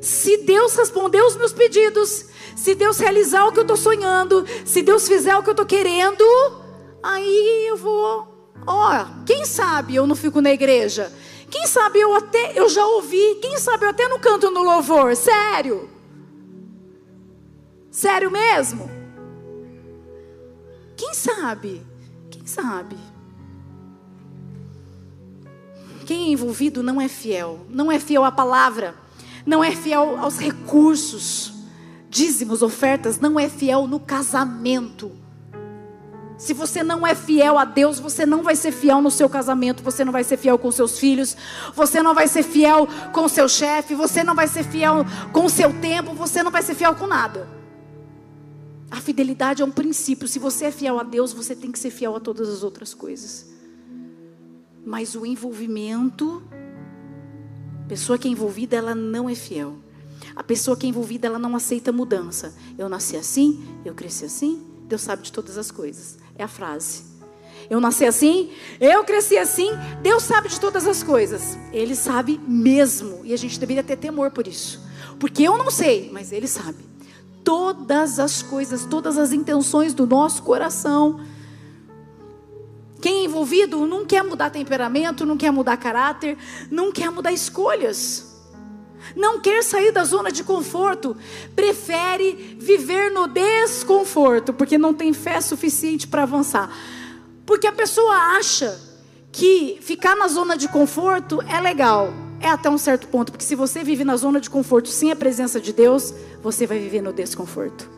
Se 0.01 0.39
Deus 0.39 0.77
responder 0.77 1.23
os 1.23 1.37
meus 1.37 1.53
pedidos, 1.53 2.27
se 2.57 2.75
Deus 2.75 2.99
realizar 2.99 3.47
o 3.47 3.53
que 3.53 3.59
eu 3.59 3.63
estou 3.63 3.77
sonhando, 3.77 4.45
se 4.65 4.83
Deus 4.83 5.09
fizer 5.09 5.37
o 5.37 5.43
que 5.43 5.49
eu 5.49 5.53
estou 5.53 5.67
querendo, 5.67 6.25
aí 7.03 7.67
eu 7.69 7.77
vou. 7.77 8.34
Ó, 8.67 9.07
quem 9.27 9.45
sabe 9.45 9.97
eu 9.97 10.07
não 10.07 10.15
fico 10.15 10.41
na 10.41 10.51
igreja? 10.53 11.13
Quem 11.51 11.67
sabe 11.67 12.01
eu 12.01 12.15
até 12.15 12.59
eu 12.59 12.69
já 12.69 12.85
ouvi? 12.87 13.37
Quem 13.41 13.59
sabe 13.59 13.85
eu 13.85 13.91
até 13.91 14.09
não 14.09 14.19
canto 14.19 14.51
no 14.51 14.63
louvor? 14.63 15.15
Sério? 15.15 15.89
Sério 17.91 18.31
mesmo? 18.31 18.91
Quem 20.97 21.15
sabe? 21.15 21.85
Quem 22.31 22.47
sabe? 22.47 22.97
Quem 26.07 26.27
é 26.27 26.31
envolvido 26.31 26.83
não 26.83 27.01
é 27.01 27.09
fiel, 27.09 27.67
não 27.71 27.91
é 27.91 27.99
fiel 27.99 28.25
à 28.25 28.33
palavra, 28.33 28.95
não 29.47 29.65
é 29.65 29.71
fiel 29.71 30.19
aos 30.19 30.39
recursos, 30.39 31.55
dízimos, 32.11 32.63
ofertas, 32.63 33.19
não 33.19 33.41
é 33.41 33.49
fiel 33.49 33.87
no 33.87 33.99
casamento. 33.99 35.13
Se 36.37 36.53
você 36.53 36.83
não 36.83 37.07
é 37.07 37.15
fiel 37.15 37.57
a 37.59 37.65
Deus, 37.65 37.99
você 37.99 38.27
não 38.27 38.43
vai 38.43 38.57
ser 38.57 38.73
fiel 38.73 39.01
no 39.01 39.11
seu 39.11 39.29
casamento, 39.29 39.83
você 39.83 40.05
não 40.05 40.13
vai 40.13 40.25
ser 40.25 40.37
fiel 40.37 40.59
com 40.59 40.71
seus 40.71 40.99
filhos, 40.99 41.37
você 41.75 42.03
não 42.03 42.15
vai 42.15 42.27
ser 42.27 42.43
fiel 42.43 42.89
com 43.13 43.29
seu 43.29 43.49
chefe, 43.49 43.95
você 43.95 44.25
não 44.25 44.35
vai 44.35 44.49
ser 44.49 44.65
fiel 44.65 45.05
com 45.33 45.49
seu 45.49 45.73
tempo, 45.81 46.13
você 46.13 46.43
não 46.43 46.51
vai 46.51 46.63
ser 46.63 46.75
fiel 46.75 46.95
com 46.97 47.07
nada. 47.07 47.49
A 48.91 49.01
fidelidade 49.01 49.63
é 49.63 49.65
um 49.65 49.71
princípio. 49.71 50.27
Se 50.27 50.39
você 50.39 50.67
é 50.67 50.71
fiel 50.71 50.99
a 50.99 51.03
Deus, 51.03 51.33
você 51.33 51.55
tem 51.55 51.71
que 51.71 51.79
ser 51.79 51.91
fiel 51.91 52.15
a 52.17 52.21
todas 52.21 52.49
as 52.49 52.63
outras 52.63 52.93
coisas. 52.93 53.47
Mas 54.85 55.15
o 55.15 55.25
envolvimento, 55.25 56.43
a 57.85 57.89
pessoa 57.89 58.19
que 58.19 58.29
é 58.29 58.31
envolvida, 58.31 58.77
ela 58.77 58.95
não 58.95 59.29
é 59.29 59.35
fiel. 59.35 59.79
A 60.37 60.43
pessoa 60.43 60.77
que 60.77 60.87
é 60.87 60.89
envolvida, 60.89 61.27
ela 61.27 61.39
não 61.39 61.55
aceita 61.57 61.93
mudança. 61.93 62.55
Eu 62.77 62.89
nasci 62.89 63.17
assim, 63.17 63.65
eu 63.85 63.95
cresci 63.95 64.25
assim, 64.25 64.65
Deus 64.87 65.03
sabe 65.03 65.23
de 65.23 65.33
todas 65.33 65.57
as 65.57 65.71
coisas. 65.71 66.24
É 66.37 66.45
a 66.45 66.49
frase. 66.49 67.03
Eu 67.71 67.81
nasci 67.81 68.05
assim, 68.05 68.51
eu 68.79 69.05
cresci 69.05 69.39
assim, 69.39 69.71
Deus 70.03 70.23
sabe 70.23 70.49
de 70.49 70.61
todas 70.61 70.87
as 70.87 71.03
coisas. 71.03 71.57
Ele 71.73 71.95
sabe 71.95 72.41
mesmo. 72.47 73.21
E 73.25 73.33
a 73.33 73.37
gente 73.37 73.59
deveria 73.59 73.83
ter 73.83 73.97
temor 73.97 74.31
por 74.31 74.47
isso. 74.47 74.83
Porque 75.19 75.43
eu 75.43 75.57
não 75.57 75.71
sei, 75.71 76.11
mas 76.13 76.33
Ele 76.33 76.47
sabe. 76.47 76.85
Todas 77.43 78.19
as 78.19 78.43
coisas, 78.43 78.85
todas 78.85 79.17
as 79.17 79.33
intenções 79.33 79.95
do 79.95 80.07
nosso 80.07 80.43
coração. 80.43 81.21
Quem 83.01 83.23
é 83.23 83.25
envolvido 83.25 83.87
não 83.87 84.05
quer 84.05 84.23
mudar 84.23 84.51
temperamento, 84.51 85.27
não 85.27 85.37
quer 85.37 85.51
mudar 85.51 85.77
caráter, 85.77 86.39
não 86.71 86.91
quer 86.91 87.11
mudar 87.11 87.33
escolhas 87.33 88.34
não 89.15 89.41
quer 89.41 89.63
sair 89.63 89.93
da 89.93 90.05
zona 90.05 90.31
de 90.31 90.43
conforto, 90.43 91.17
prefere 91.55 92.57
viver 92.59 93.11
no 93.11 93.27
desconforto, 93.27 94.53
porque 94.53 94.77
não 94.77 94.93
tem 94.93 95.13
fé 95.13 95.41
suficiente 95.41 96.07
para 96.07 96.23
avançar. 96.25 96.71
Porque 97.47 97.67
a 97.67 97.73
pessoa 97.73 98.15
acha 98.37 98.81
que 99.31 99.79
ficar 99.81 100.17
na 100.17 100.29
zona 100.29 100.57
de 100.57 100.69
conforto 100.69 101.43
é 101.43 101.61
legal, 101.61 102.13
é 102.41 102.49
até 102.49 102.69
um 102.69 102.79
certo 102.79 103.09
ponto, 103.09 103.33
porque 103.33 103.45
se 103.45 103.55
você 103.55 103.83
vive 103.83 104.05
na 104.05 104.17
zona 104.17 104.41
de 104.41 104.51
conforto 104.51 104.89
sem 104.89 105.11
a 105.11 105.17
presença 105.17 105.61
de 105.61 105.73
Deus, 105.73 106.15
você 106.43 106.67
vai 106.67 106.79
viver 106.79 107.03
no 107.03 107.13
desconforto. 107.13 107.91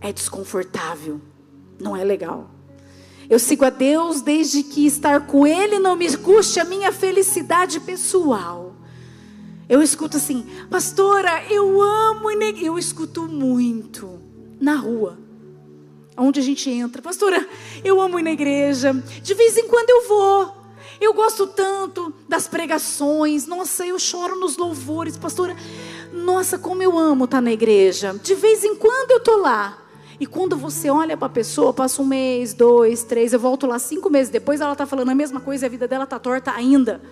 É 0.00 0.12
desconfortável, 0.12 1.20
não 1.78 1.96
é 1.96 2.02
legal. 2.02 2.50
Eu 3.32 3.38
sigo 3.38 3.64
a 3.64 3.70
Deus 3.70 4.20
desde 4.20 4.62
que 4.62 4.84
estar 4.84 5.26
com 5.26 5.46
Ele 5.46 5.78
não 5.78 5.96
me 5.96 6.14
custe 6.18 6.60
a 6.60 6.66
minha 6.66 6.92
felicidade 6.92 7.80
pessoal. 7.80 8.74
Eu 9.66 9.80
escuto 9.80 10.18
assim, 10.18 10.44
pastora, 10.68 11.42
eu 11.48 11.80
amo 11.80 12.30
e 12.30 12.66
eu 12.66 12.78
escuto 12.78 13.22
muito 13.22 14.20
na 14.60 14.74
rua, 14.74 15.18
onde 16.14 16.40
a 16.40 16.42
gente 16.42 16.68
entra. 16.68 17.00
Pastora, 17.00 17.48
eu 17.82 18.02
amo 18.02 18.18
ir 18.18 18.22
na 18.22 18.32
igreja. 18.32 18.92
De 19.22 19.32
vez 19.32 19.56
em 19.56 19.66
quando 19.66 19.88
eu 19.88 20.08
vou. 20.08 20.54
Eu 21.00 21.14
gosto 21.14 21.46
tanto 21.46 22.12
das 22.28 22.46
pregações. 22.46 23.46
Nossa, 23.46 23.86
eu 23.86 23.98
choro 23.98 24.38
nos 24.38 24.58
louvores, 24.58 25.16
pastora. 25.16 25.56
Nossa, 26.12 26.58
como 26.58 26.82
eu 26.82 26.98
amo 26.98 27.24
estar 27.24 27.40
na 27.40 27.50
igreja. 27.50 28.12
De 28.22 28.34
vez 28.34 28.62
em 28.62 28.76
quando 28.76 29.10
eu 29.10 29.20
tô 29.20 29.38
lá. 29.38 29.81
E 30.22 30.26
quando 30.26 30.56
você 30.56 30.88
olha 30.88 31.16
para 31.16 31.26
a 31.26 31.30
pessoa, 31.30 31.72
passa 31.72 32.00
um 32.00 32.04
mês, 32.04 32.54
dois, 32.54 33.02
três, 33.02 33.32
eu 33.32 33.40
volto 33.40 33.66
lá 33.66 33.76
cinco 33.76 34.08
meses 34.08 34.30
depois, 34.30 34.60
ela 34.60 34.70
está 34.70 34.86
falando 34.86 35.08
a 35.08 35.16
mesma 35.16 35.40
coisa 35.40 35.64
e 35.64 35.66
a 35.66 35.68
vida 35.68 35.88
dela 35.88 36.04
está 36.04 36.16
torta 36.16 36.52
ainda. 36.52 37.02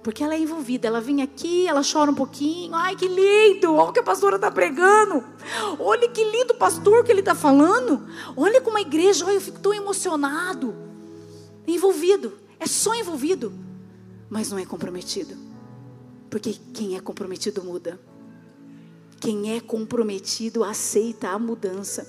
Porque 0.00 0.22
ela 0.22 0.36
é 0.36 0.38
envolvida, 0.38 0.86
ela 0.86 1.00
vem 1.00 1.20
aqui, 1.20 1.66
ela 1.66 1.82
chora 1.82 2.12
um 2.12 2.14
pouquinho. 2.14 2.72
Ai, 2.76 2.94
que 2.94 3.08
lindo! 3.08 3.74
Olha 3.74 3.90
o 3.90 3.92
que 3.92 3.98
a 3.98 4.04
pastora 4.04 4.36
está 4.36 4.52
pregando. 4.52 5.24
Olha 5.80 6.08
que 6.08 6.22
lindo 6.22 6.54
pastor 6.54 7.02
que 7.02 7.10
ele 7.10 7.22
está 7.22 7.34
falando. 7.34 8.06
Olha 8.36 8.60
como 8.60 8.76
a 8.76 8.80
igreja, 8.80 9.26
olha, 9.26 9.34
eu 9.34 9.40
fico 9.40 9.58
tão 9.58 9.74
emocionado. 9.74 10.76
Envolvido, 11.66 12.34
é 12.60 12.68
só 12.68 12.94
envolvido, 12.94 13.52
mas 14.30 14.48
não 14.52 14.60
é 14.60 14.64
comprometido. 14.64 15.34
Porque 16.30 16.54
quem 16.72 16.96
é 16.96 17.00
comprometido 17.00 17.64
muda. 17.64 17.98
Quem 19.20 19.56
é 19.56 19.60
comprometido 19.60 20.62
aceita 20.62 21.30
a 21.30 21.38
mudança. 21.38 22.08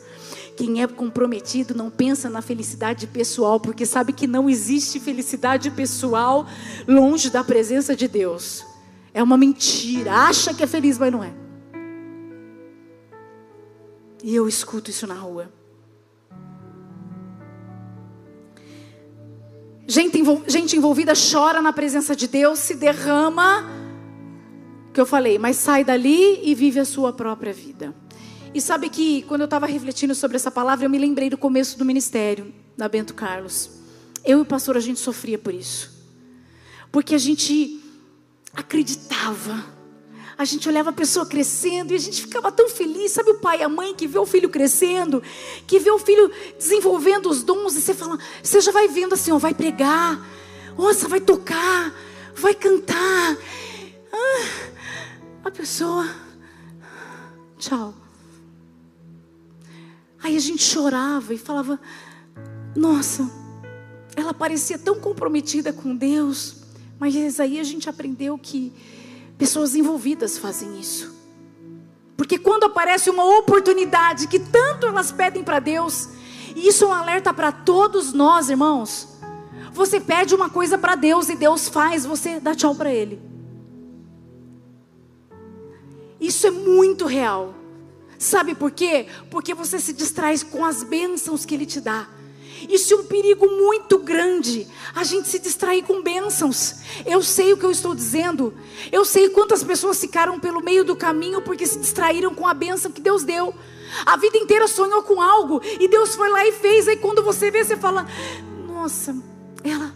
Quem 0.55 0.83
é 0.83 0.87
comprometido 0.87 1.73
não 1.73 1.89
pensa 1.89 2.29
na 2.29 2.41
felicidade 2.41 3.07
pessoal, 3.07 3.59
porque 3.59 3.85
sabe 3.85 4.13
que 4.13 4.27
não 4.27 4.49
existe 4.49 4.99
felicidade 4.99 5.71
pessoal 5.71 6.45
longe 6.87 7.29
da 7.29 7.43
presença 7.43 7.95
de 7.95 8.07
Deus. 8.07 8.65
É 9.13 9.23
uma 9.23 9.37
mentira. 9.37 10.13
Acha 10.13 10.53
que 10.53 10.61
é 10.61 10.67
feliz, 10.67 10.97
mas 10.97 11.11
não 11.11 11.23
é. 11.23 11.33
E 14.23 14.35
eu 14.35 14.47
escuto 14.47 14.89
isso 14.89 15.07
na 15.07 15.15
rua. 15.15 15.51
Gente, 19.87 20.75
envolvida 20.75 21.13
chora 21.13 21.61
na 21.61 21.73
presença 21.73 22.15
de 22.15 22.27
Deus, 22.27 22.59
se 22.59 22.75
derrama. 22.75 23.65
Que 25.00 25.01
eu 25.01 25.06
falei, 25.06 25.39
mas 25.39 25.56
sai 25.56 25.82
dali 25.82 26.41
e 26.44 26.53
vive 26.53 26.77
a 26.77 26.84
sua 26.84 27.13
própria 27.13 27.53
vida. 27.53 27.96
E 28.53 28.60
sabe 28.60 28.89
que 28.89 29.22
quando 29.22 29.39
eu 29.39 29.46
estava 29.46 29.65
refletindo 29.65 30.13
sobre 30.13 30.36
essa 30.36 30.51
palavra, 30.51 30.86
eu 30.86 30.89
me 30.89 30.98
lembrei 30.98 31.29
do 31.29 31.38
começo 31.38 31.79
do 31.79 31.86
ministério 31.86 32.53
da 32.75 32.89
Bento 32.89 33.13
Carlos. 33.13 33.70
Eu 34.25 34.39
e 34.39 34.41
o 34.41 34.46
pastor, 34.46 34.75
a 34.75 34.82
gente 34.82 35.00
sofria 35.00 35.38
por 35.38 35.53
isso. 35.53 35.89
Porque 36.91 37.15
a 37.15 37.18
gente 37.18 37.79
acreditava. 38.53 39.63
A 40.38 40.44
gente 40.44 40.68
olhava 40.68 40.89
a 40.89 40.91
pessoa 40.91 41.25
crescendo 41.25 41.94
e 41.94 41.96
a 41.96 42.00
gente 42.00 42.22
ficava 42.24 42.51
tão 42.51 42.68
feliz. 42.68 43.13
Sabe 43.13 43.32
o 43.32 43.39
pai 43.39 43.62
e 43.62 43.63
a 43.63 43.70
mãe 43.70 43.96
que 43.96 44.06
vê 44.06 44.20
o 44.20 44.25
filho 44.25 44.50
crescendo, 44.50 45.24
que 45.65 45.79
vê 45.79 45.91
o 45.91 46.00
filho 46.00 46.29
desenvolvendo 46.58 47.29
os 47.29 47.41
dons 47.41 47.74
e 47.77 47.79
você 47.79 47.94
fala, 47.94 48.20
você 48.44 48.60
já 48.60 48.74
vai 48.74 48.89
vendo 48.89 49.13
assim, 49.13 49.32
ó, 49.32 49.38
vai 49.38 49.53
pregar, 49.53 50.27
nossa, 50.77 51.08
vai 51.08 51.22
tocar, 51.22 51.96
vai 52.36 52.53
cantar. 52.53 53.38
Ah, 54.12 54.78
a 55.48 55.51
pessoa, 55.51 56.08
tchau. 57.58 57.93
Aí 60.22 60.36
a 60.36 60.39
gente 60.39 60.62
chorava 60.62 61.34
e 61.34 61.38
falava: 61.38 61.79
Nossa, 62.75 63.29
ela 64.15 64.34
parecia 64.34 64.77
tão 64.77 65.00
comprometida 65.00 65.72
com 65.72 65.96
Deus. 65.96 66.58
Mas 67.00 67.39
aí 67.39 67.60
a 67.60 67.63
gente 67.63 67.89
aprendeu 67.89 68.38
que 68.38 68.74
pessoas 69.38 69.74
envolvidas 69.74 70.38
fazem 70.38 70.77
isso. 70.79 71.17
Porque 72.17 72.38
quando 72.38 72.65
aparece 72.65 73.10
uma 73.10 73.24
oportunidade 73.39 74.27
que 74.27 74.38
tanto 74.38 74.86
elas 74.86 75.10
pedem 75.10 75.41
para 75.41 75.60
Deus, 75.60 76.10
e 76.53 76.67
isso 76.67 76.84
é 76.84 76.88
um 76.88 76.93
alerta 76.93 77.34
para 77.34 77.51
todos 77.51 78.12
nós, 78.12 78.50
irmãos. 78.50 79.08
Você 79.72 80.01
pede 80.01 80.36
uma 80.36 80.50
coisa 80.50 80.77
para 80.77 80.96
Deus 80.96 81.29
e 81.29 81.36
Deus 81.36 81.69
faz, 81.69 82.05
você 82.05 82.39
dá 82.41 82.53
tchau 82.53 82.75
para 82.75 82.93
Ele. 82.93 83.28
Isso 86.19 86.47
é 86.47 86.51
muito 86.51 87.05
real. 87.05 87.53
Sabe 88.17 88.53
por 88.53 88.71
quê? 88.71 89.07
Porque 89.29 89.53
você 89.53 89.79
se 89.79 89.93
distrai 89.93 90.38
com 90.39 90.65
as 90.65 90.83
bênçãos 90.83 91.45
que 91.45 91.55
Ele 91.55 91.65
te 91.65 91.79
dá. 91.79 92.07
Isso 92.67 92.93
é 92.93 92.97
um 92.97 93.05
perigo 93.05 93.47
muito 93.47 93.99
grande. 93.99 94.67
A 94.93 95.03
gente 95.03 95.29
se 95.29 95.39
distrair 95.39 95.83
com 95.83 96.01
bênçãos. 96.01 96.75
Eu 97.05 97.23
sei 97.23 97.53
o 97.53 97.57
que 97.57 97.65
eu 97.65 97.71
estou 97.71 97.95
dizendo. 97.95 98.53
Eu 98.91 99.05
sei 99.05 99.29
quantas 99.29 99.63
pessoas 99.63 99.99
ficaram 99.99 100.39
pelo 100.39 100.61
meio 100.61 100.83
do 100.83 100.95
caminho 100.95 101.41
porque 101.41 101.65
se 101.65 101.79
distraíram 101.79 102.33
com 102.33 102.45
a 102.45 102.53
bênção 102.53 102.91
que 102.91 102.99
Deus 102.99 103.23
deu. 103.23 103.53
A 104.05 104.17
vida 104.17 104.38
inteira 104.38 104.67
sonhou 104.67 105.01
com 105.03 105.21
algo 105.21 105.61
e 105.79 105.88
Deus 105.88 106.15
foi 106.15 106.29
lá 106.29 106.45
e 106.45 106.51
fez. 106.51 106.88
Aí 106.88 106.97
quando 106.97 107.23
você 107.23 107.49
vê, 107.49 107.63
você 107.63 107.77
fala: 107.77 108.05
Nossa, 108.67 109.15
ela, 109.63 109.95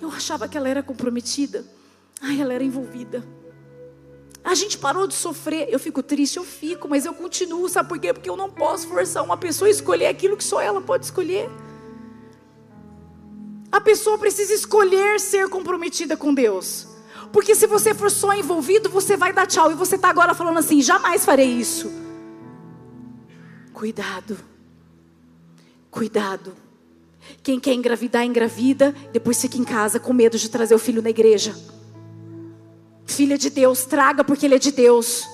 eu 0.00 0.10
achava 0.10 0.46
que 0.46 0.58
ela 0.58 0.68
era 0.68 0.82
comprometida. 0.82 1.64
Ai, 2.20 2.40
ela 2.40 2.52
era 2.52 2.64
envolvida. 2.64 3.26
A 4.46 4.54
gente 4.54 4.78
parou 4.78 5.08
de 5.08 5.14
sofrer. 5.14 5.66
Eu 5.72 5.78
fico 5.80 6.04
triste, 6.04 6.36
eu 6.36 6.44
fico, 6.44 6.88
mas 6.88 7.04
eu 7.04 7.12
continuo. 7.12 7.68
Sabe 7.68 7.88
por 7.88 7.98
quê? 7.98 8.12
Porque 8.12 8.30
eu 8.30 8.36
não 8.36 8.48
posso 8.48 8.86
forçar 8.86 9.24
uma 9.24 9.36
pessoa 9.36 9.66
a 9.66 9.70
escolher 9.72 10.06
aquilo 10.06 10.36
que 10.36 10.44
só 10.44 10.60
ela 10.60 10.80
pode 10.80 11.04
escolher. 11.04 11.50
A 13.72 13.80
pessoa 13.80 14.16
precisa 14.16 14.54
escolher 14.54 15.18
ser 15.18 15.48
comprometida 15.48 16.16
com 16.16 16.32
Deus. 16.32 16.86
Porque 17.32 17.56
se 17.56 17.66
você 17.66 17.92
for 17.92 18.08
só 18.08 18.32
envolvido, 18.34 18.88
você 18.88 19.16
vai 19.16 19.32
dar 19.32 19.46
tchau. 19.46 19.72
E 19.72 19.74
você 19.74 19.96
está 19.96 20.08
agora 20.08 20.32
falando 20.32 20.58
assim: 20.58 20.80
jamais 20.80 21.24
farei 21.24 21.48
isso. 21.48 21.90
Cuidado. 23.72 24.38
Cuidado. 25.90 26.54
Quem 27.42 27.58
quer 27.58 27.74
engravidar, 27.74 28.24
engravida. 28.24 28.94
Depois 29.12 29.40
fica 29.40 29.58
em 29.58 29.64
casa 29.64 29.98
com 29.98 30.12
medo 30.12 30.38
de 30.38 30.48
trazer 30.48 30.76
o 30.76 30.78
filho 30.78 31.02
na 31.02 31.10
igreja 31.10 31.52
filha 33.16 33.38
de 33.38 33.48
Deus, 33.48 33.86
traga 33.86 34.22
porque 34.22 34.44
ele 34.44 34.56
é 34.56 34.58
de 34.58 34.70
Deus. 34.70 35.26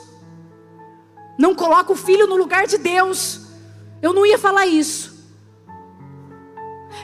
Não 1.37 1.53
coloca 1.53 1.93
o 1.93 1.97
filho 1.97 2.29
no 2.29 2.37
lugar 2.37 2.65
de 2.67 2.79
Deus. 2.79 3.41
Eu 4.01 4.13
não 4.13 4.25
ia 4.25 4.39
falar 4.39 4.67
isso. 4.67 5.11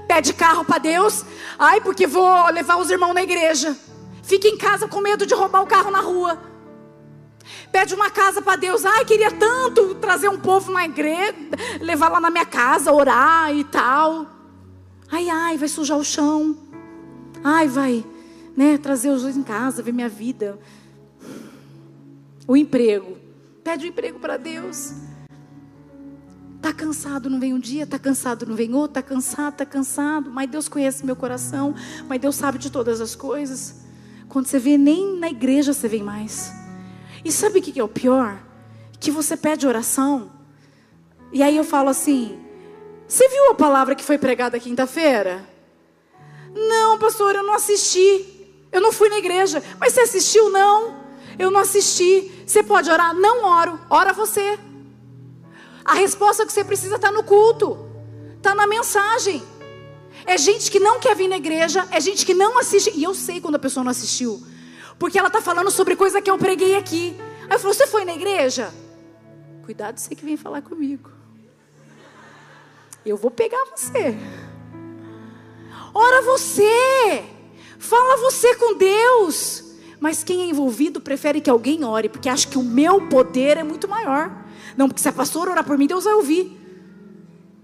Pede 0.06 0.32
carro 0.32 0.64
para 0.64 0.78
Deus. 0.78 1.24
Ai, 1.58 1.80
porque 1.80 2.06
vou 2.06 2.46
levar 2.50 2.76
os 2.76 2.90
irmãos 2.90 3.12
na 3.12 3.22
igreja. 3.22 3.76
Fica 4.22 4.46
em 4.46 4.56
casa 4.56 4.86
com 4.86 5.00
medo 5.00 5.26
de 5.26 5.34
roubar 5.34 5.62
o 5.62 5.66
carro 5.66 5.90
na 5.90 6.00
rua. 6.00 6.40
Pede 7.72 7.94
uma 7.94 8.10
casa 8.10 8.40
para 8.40 8.54
Deus. 8.56 8.84
Ai, 8.84 9.04
queria 9.04 9.32
tanto 9.32 9.96
trazer 9.96 10.28
um 10.28 10.38
povo 10.38 10.70
na 10.70 10.84
igreja, 10.84 11.34
levar 11.80 12.08
lá 12.08 12.20
na 12.20 12.30
minha 12.30 12.46
casa, 12.46 12.92
orar 12.92 13.52
e 13.52 13.64
tal. 13.64 14.26
Ai, 15.10 15.28
ai, 15.28 15.58
vai 15.58 15.68
sujar 15.68 15.98
o 15.98 16.04
chão. 16.04 16.56
Ai, 17.42 17.66
vai 17.66 18.04
né, 18.58 18.76
trazer 18.76 19.10
os 19.10 19.22
dois 19.22 19.36
em 19.36 19.44
casa, 19.44 19.84
ver 19.84 19.92
minha 19.92 20.08
vida. 20.08 20.58
O 22.44 22.56
emprego. 22.56 23.16
Pede 23.62 23.86
um 23.86 23.88
emprego 23.88 24.18
para 24.18 24.36
Deus. 24.36 24.94
Tá 26.60 26.72
cansado, 26.72 27.30
não 27.30 27.38
vem 27.38 27.54
um 27.54 27.58
dia, 27.60 27.86
tá 27.86 28.00
cansado, 28.00 28.44
não 28.44 28.56
vem 28.56 28.74
outro, 28.74 28.94
tá 28.94 29.02
cansado, 29.02 29.58
tá 29.58 29.64
cansado. 29.64 30.28
Mas 30.32 30.50
Deus 30.50 30.68
conhece 30.68 31.06
meu 31.06 31.14
coração, 31.14 31.72
mas 32.08 32.20
Deus 32.20 32.34
sabe 32.34 32.58
de 32.58 32.68
todas 32.68 33.00
as 33.00 33.14
coisas. 33.14 33.76
Quando 34.28 34.46
você 34.46 34.58
vê, 34.58 34.76
nem 34.76 35.16
na 35.16 35.30
igreja 35.30 35.72
você 35.72 35.86
vem 35.86 36.02
mais. 36.02 36.52
E 37.24 37.30
sabe 37.30 37.60
o 37.60 37.62
que 37.62 37.78
é 37.78 37.84
o 37.84 37.86
pior? 37.86 38.42
Que 38.98 39.12
você 39.12 39.36
pede 39.36 39.68
oração. 39.68 40.32
E 41.32 41.44
aí 41.44 41.56
eu 41.56 41.62
falo 41.62 41.90
assim: 41.90 42.36
Você 43.06 43.28
viu 43.28 43.52
a 43.52 43.54
palavra 43.54 43.94
que 43.94 44.02
foi 44.02 44.18
pregada 44.18 44.58
quinta-feira? 44.58 45.48
Não, 46.52 46.98
pastor, 46.98 47.36
eu 47.36 47.44
não 47.44 47.54
assisti. 47.54 48.37
Eu 48.70 48.80
não 48.80 48.92
fui 48.92 49.08
na 49.08 49.18
igreja. 49.18 49.62
Mas 49.78 49.92
você 49.92 50.00
assistiu? 50.00 50.50
Não. 50.50 50.96
Eu 51.38 51.50
não 51.50 51.60
assisti. 51.60 52.44
Você 52.46 52.62
pode 52.62 52.90
orar? 52.90 53.14
Não 53.14 53.44
oro. 53.44 53.78
Ora 53.88 54.12
você. 54.12 54.58
A 55.84 55.94
resposta 55.94 56.44
que 56.44 56.52
você 56.52 56.64
precisa 56.64 56.96
está 56.96 57.10
no 57.10 57.22
culto. 57.22 57.78
Está 58.36 58.54
na 58.54 58.66
mensagem. 58.66 59.42
É 60.26 60.36
gente 60.36 60.70
que 60.70 60.78
não 60.78 61.00
quer 61.00 61.16
vir 61.16 61.28
na 61.28 61.36
igreja. 61.36 61.86
É 61.90 62.00
gente 62.00 62.26
que 62.26 62.34
não 62.34 62.58
assiste. 62.58 62.92
E 62.94 63.02
eu 63.02 63.14
sei 63.14 63.40
quando 63.40 63.54
a 63.54 63.58
pessoa 63.58 63.82
não 63.84 63.90
assistiu. 63.90 64.42
Porque 64.98 65.18
ela 65.18 65.28
está 65.28 65.40
falando 65.40 65.70
sobre 65.70 65.96
coisa 65.96 66.20
que 66.20 66.30
eu 66.30 66.36
preguei 66.36 66.74
aqui. 66.74 67.16
Aí 67.48 67.56
eu 67.56 67.58
falo, 67.58 67.72
você 67.72 67.86
foi 67.86 68.04
na 68.04 68.14
igreja? 68.14 68.72
Cuidado 69.64 69.98
você 69.98 70.14
que 70.14 70.24
vem 70.24 70.36
falar 70.36 70.62
comigo. 70.62 71.10
Eu 73.06 73.16
vou 73.16 73.30
pegar 73.30 73.64
você. 73.74 74.16
Ora 75.94 76.22
você. 76.22 77.24
Fala 77.78 78.16
você 78.18 78.54
com 78.56 78.76
Deus. 78.76 79.64
Mas 80.00 80.22
quem 80.22 80.42
é 80.42 80.46
envolvido 80.46 81.00
prefere 81.00 81.40
que 81.40 81.50
alguém 81.50 81.84
ore, 81.84 82.08
porque 82.08 82.28
acha 82.28 82.46
que 82.46 82.58
o 82.58 82.62
meu 82.62 83.08
poder 83.08 83.56
é 83.56 83.64
muito 83.64 83.88
maior. 83.88 84.30
Não, 84.76 84.88
porque 84.88 85.02
se 85.02 85.08
a 85.08 85.12
pastora 85.12 85.50
orar 85.50 85.64
por 85.64 85.76
mim, 85.76 85.86
Deus 85.86 86.04
vai 86.04 86.14
ouvir. 86.14 86.56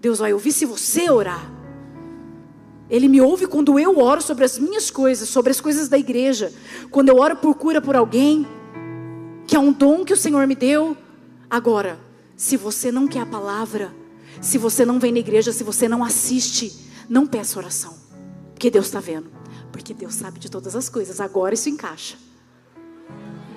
Deus 0.01 0.19
vai 0.19 0.33
ouvir 0.33 0.53
se 0.53 0.65
você 0.65 1.11
orar. 1.11 1.53
Ele 2.91 3.09
me 3.09 3.21
ouve 3.21 3.47
quando 3.47 3.79
eu 3.79 3.99
oro 3.99 4.21
sobre 4.21 4.45
as 4.45 4.59
minhas 4.59 4.91
coisas, 4.91 5.29
sobre 5.29 5.51
as 5.51 5.61
coisas 5.61 5.89
da 5.89 5.97
igreja. 5.97 6.53
Quando 6.91 7.09
eu 7.09 7.19
oro 7.19 7.37
por 7.37 7.55
cura 7.55 7.81
por 7.81 7.97
alguém, 7.97 8.47
que 9.47 9.57
é 9.57 9.59
um 9.59 9.73
dom 9.73 10.05
que 10.05 10.13
o 10.13 10.17
Senhor 10.17 10.47
me 10.47 10.55
deu. 10.55 10.97
Agora, 11.49 11.99
se 12.37 12.57
você 12.57 12.91
não 12.91 13.07
quer 13.07 13.21
a 13.21 13.27
palavra, 13.27 13.95
se 14.41 14.59
você 14.59 14.85
não 14.85 14.99
vem 14.99 15.13
na 15.13 15.21
igreja, 15.21 15.53
se 15.53 15.65
você 15.65 15.89
não 15.89 16.05
assiste, 16.05 16.91
não 17.09 17.27
peça 17.27 17.59
oração, 17.59 17.95
porque 18.53 18.71
Deus 18.71 18.87
está 18.87 19.01
vendo. 19.01 19.31
Porque 19.75 19.93
Deus 19.93 20.15
sabe 20.15 20.39
de 20.39 20.49
todas 20.49 20.77
as 20.77 20.89
coisas. 20.89 21.21
Agora 21.21 21.53
isso 21.53 21.69
encaixa. 21.69 22.17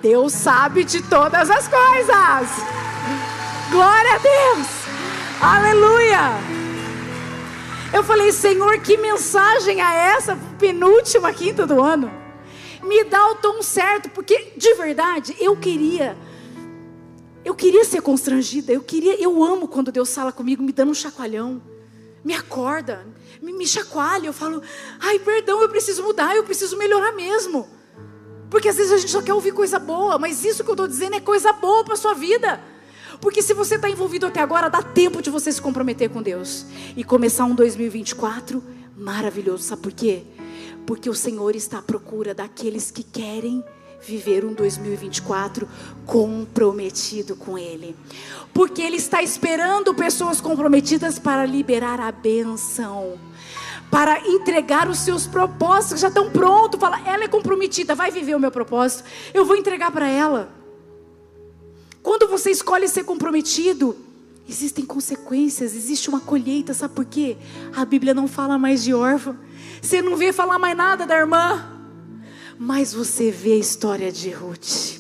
Deus 0.02 0.34
sabe 0.34 0.84
de 0.84 1.00
todas 1.04 1.48
as 1.48 1.68
coisas. 1.68 2.50
Glória 3.70 4.16
a 4.16 4.18
Deus. 4.18 4.68
Aleluia. 5.40 6.32
Eu 7.94 8.04
falei, 8.04 8.32
Senhor, 8.32 8.80
que 8.80 8.98
mensagem 8.98 9.80
é 9.80 10.16
essa? 10.18 10.36
Penúltima 10.58 11.32
quinta 11.32 11.68
do 11.68 11.80
ano. 11.80 12.12
Me 12.82 13.04
dá 13.04 13.30
o 13.30 13.36
tom 13.36 13.62
certo, 13.62 14.10
porque 14.10 14.54
de 14.58 14.74
verdade 14.74 15.36
eu 15.40 15.56
queria. 15.56 16.18
Eu 17.46 17.54
queria 17.54 17.86
ser 17.86 18.02
constrangida. 18.02 18.72
Eu 18.72 18.82
queria, 18.82 19.22
eu 19.22 19.44
amo 19.44 19.68
quando 19.68 19.92
Deus 19.92 20.12
fala 20.16 20.32
comigo, 20.32 20.64
me 20.64 20.72
dando 20.72 20.90
um 20.90 20.96
chacoalhão 20.96 21.62
me 22.28 22.34
acorda, 22.34 23.08
me, 23.42 23.54
me 23.54 23.66
chacoalha. 23.66 24.28
Eu 24.28 24.34
falo, 24.34 24.62
ai, 25.00 25.18
perdão, 25.18 25.62
eu 25.62 25.70
preciso 25.70 26.04
mudar, 26.04 26.36
eu 26.36 26.44
preciso 26.44 26.78
melhorar 26.78 27.14
mesmo. 27.14 27.66
Porque 28.50 28.68
às 28.68 28.76
vezes 28.76 28.92
a 28.92 28.98
gente 28.98 29.10
só 29.10 29.22
quer 29.22 29.34
ouvir 29.34 29.54
coisa 29.54 29.80
boa, 29.80 30.20
mas 30.20 30.44
isso 30.44 30.62
que 30.62 30.70
eu 30.70 30.74
estou 30.74 30.90
dizendo 30.90 31.16
é 31.16 31.22
coisa 31.22 31.54
boa 31.54 31.86
para 31.86 31.96
sua 31.96 32.14
vida. 32.14 32.62
Porque 33.22 33.42
se 33.42 33.54
você 33.54 33.76
está 33.76 33.90
envolvido 33.90 34.26
até 34.26 34.42
agora, 34.42 34.70
dá 34.70 34.82
tempo 34.82 35.22
de 35.22 35.30
você 35.30 35.54
se 35.54 35.62
comprometer 35.62 36.10
com 36.10 36.22
Deus 36.22 36.66
e 36.98 37.04
começar 37.04 37.46
um 37.46 37.56
2024 37.56 38.62
maravilhoso. 38.98 39.64
Sabe 39.64 39.84
por 39.84 39.94
quê? 39.94 40.24
Porque 40.86 41.10
o 41.10 41.16
Senhor 41.16 41.56
está 41.56 41.78
à 41.78 41.82
procura 41.82 42.34
daqueles 42.34 42.92
que 42.92 43.04
querem 43.04 43.64
viver 44.08 44.46
um 44.46 44.54
2024 44.54 45.68
comprometido 46.06 47.36
com 47.36 47.58
Ele. 47.58 47.94
Porque 48.54 48.82
Ele 48.82 48.96
está 48.96 49.22
esperando 49.22 49.94
pessoas 49.94 50.40
comprometidas 50.40 51.20
para 51.20 51.46
liberar 51.46 52.00
a 52.00 52.10
benção, 52.10 53.20
para 53.92 54.26
entregar 54.26 54.90
os 54.90 55.00
seus 55.00 55.28
propósitos, 55.28 55.96
que 55.96 56.00
já 56.00 56.08
estão 56.08 56.32
prontos. 56.32 56.80
Fala, 56.80 57.02
ela 57.06 57.26
é 57.26 57.28
comprometida, 57.28 57.94
vai 57.94 58.10
viver 58.10 58.36
o 58.36 58.40
meu 58.40 58.52
propósito. 58.52 59.04
Eu 59.34 59.46
vou 59.46 59.58
entregar 59.58 59.92
para 59.92 60.08
ela. 60.08 60.50
Quando 62.02 62.30
você 62.30 62.50
escolhe 62.50 62.88
ser 62.88 63.04
comprometido, 63.04 63.98
existem 64.48 64.86
consequências, 64.86 65.76
existe 65.76 66.08
uma 66.08 66.22
colheita, 66.22 66.74
sabe 66.74 66.94
por 66.94 67.04
quê? 67.04 67.36
A 67.76 67.84
Bíblia 67.84 68.14
não 68.14 68.30
fala 68.30 68.58
mais 68.58 68.82
de 68.82 68.94
órfão. 68.94 69.38
Você 69.82 70.02
não 70.02 70.16
vê 70.16 70.32
falar 70.32 70.58
mais 70.58 70.78
nada 70.78 71.06
da 71.06 71.18
irmã. 71.18 71.77
Mas 72.58 72.94
você 72.94 73.32
vê 73.32 73.54
a 73.54 73.58
história 73.58 74.12
de 74.12 74.30
Ruth. 74.30 75.00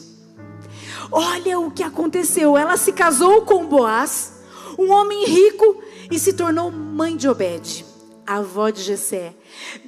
Olha 1.11 1.59
o 1.59 1.71
que 1.71 1.83
aconteceu. 1.83 2.57
Ela 2.57 2.77
se 2.77 2.91
casou 2.91 3.41
com 3.43 3.65
Boaz, 3.65 4.33
um 4.77 4.91
homem 4.91 5.25
rico, 5.25 5.81
e 6.11 6.19
se 6.19 6.33
tornou 6.33 6.71
mãe 6.71 7.17
de 7.17 7.27
Obed 7.27 7.87
avó 8.27 8.69
de 8.69 8.83
Jessé, 8.83 9.33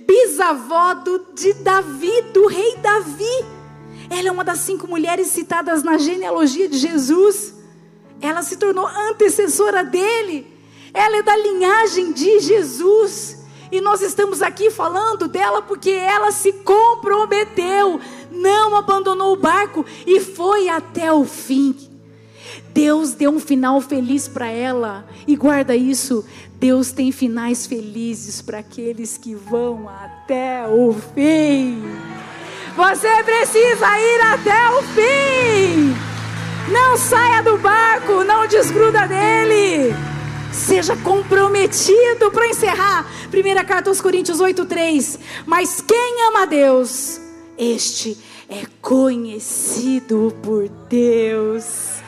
bisavó 0.07 0.93
do, 0.93 1.33
de 1.33 1.53
Davi, 1.55 2.21
do 2.33 2.47
rei 2.47 2.77
Davi. 2.77 3.45
Ela 4.09 4.29
é 4.29 4.31
uma 4.31 4.45
das 4.45 4.59
cinco 4.59 4.87
mulheres 4.87 5.27
citadas 5.27 5.83
na 5.83 5.97
genealogia 5.97 6.69
de 6.69 6.77
Jesus. 6.77 7.53
Ela 8.21 8.41
se 8.41 8.55
tornou 8.55 8.87
antecessora 8.87 9.83
dele. 9.83 10.47
Ela 10.93 11.17
é 11.17 11.21
da 11.21 11.35
linhagem 11.35 12.13
de 12.13 12.39
Jesus. 12.39 13.37
E 13.71 13.79
nós 13.81 14.01
estamos 14.01 14.41
aqui 14.41 14.71
falando 14.71 15.27
dela 15.27 15.61
porque 15.61 15.91
ela 15.91 16.31
se 16.31 16.51
comprometeu, 16.53 17.99
não 18.31 18.75
abandonou 18.75 19.33
o 19.33 19.37
barco 19.37 19.85
e 20.07 20.19
foi 20.19 20.69
até 20.69 21.11
o 21.11 21.25
fim. 21.25 21.75
Deus 22.73 23.13
deu 23.13 23.31
um 23.31 23.39
final 23.39 23.79
feliz 23.81 24.27
para 24.27 24.47
ela. 24.47 25.05
E 25.27 25.35
guarda 25.35 25.75
isso: 25.75 26.25
Deus 26.53 26.91
tem 26.91 27.11
finais 27.11 27.65
felizes 27.65 28.41
para 28.41 28.59
aqueles 28.59 29.17
que 29.17 29.35
vão 29.35 29.87
até 29.87 30.67
o 30.67 30.93
fim. 31.13 31.83
Você 32.75 33.23
precisa 33.23 33.99
ir 33.99 34.21
até 34.21 34.69
o 34.71 34.83
fim. 34.83 36.09
Não 36.71 36.97
saia 36.97 37.41
do 37.41 37.57
barco, 37.57 38.23
não 38.23 38.47
desgruda 38.47 39.07
dele. 39.07 39.93
Seja 40.51 40.95
comprometido 40.97 42.31
para 42.31 42.47
encerrar. 42.47 43.05
Primeira 43.29 43.63
carta 43.63 43.89
aos 43.89 44.01
Coríntios 44.01 44.39
8:3. 44.39 45.19
Mas 45.45 45.81
quem 45.81 46.27
ama 46.27 46.43
a 46.43 46.45
Deus, 46.45 47.19
este 47.57 48.17
é 48.49 48.63
conhecido 48.81 50.35
por 50.41 50.67
Deus. 50.89 51.99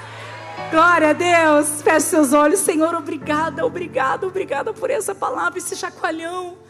Glória 0.72 1.10
a 1.10 1.14
Deus. 1.14 1.82
Feche 1.84 2.08
seus 2.08 2.34
olhos, 2.34 2.60
Senhor. 2.60 2.96
Obrigada, 2.96 3.66
obrigada, 3.66 4.26
obrigada 4.26 4.74
por 4.74 4.90
essa 4.90 5.14
palavra, 5.14 5.60
esse 5.60 5.76
chacoalhão. 5.76 6.61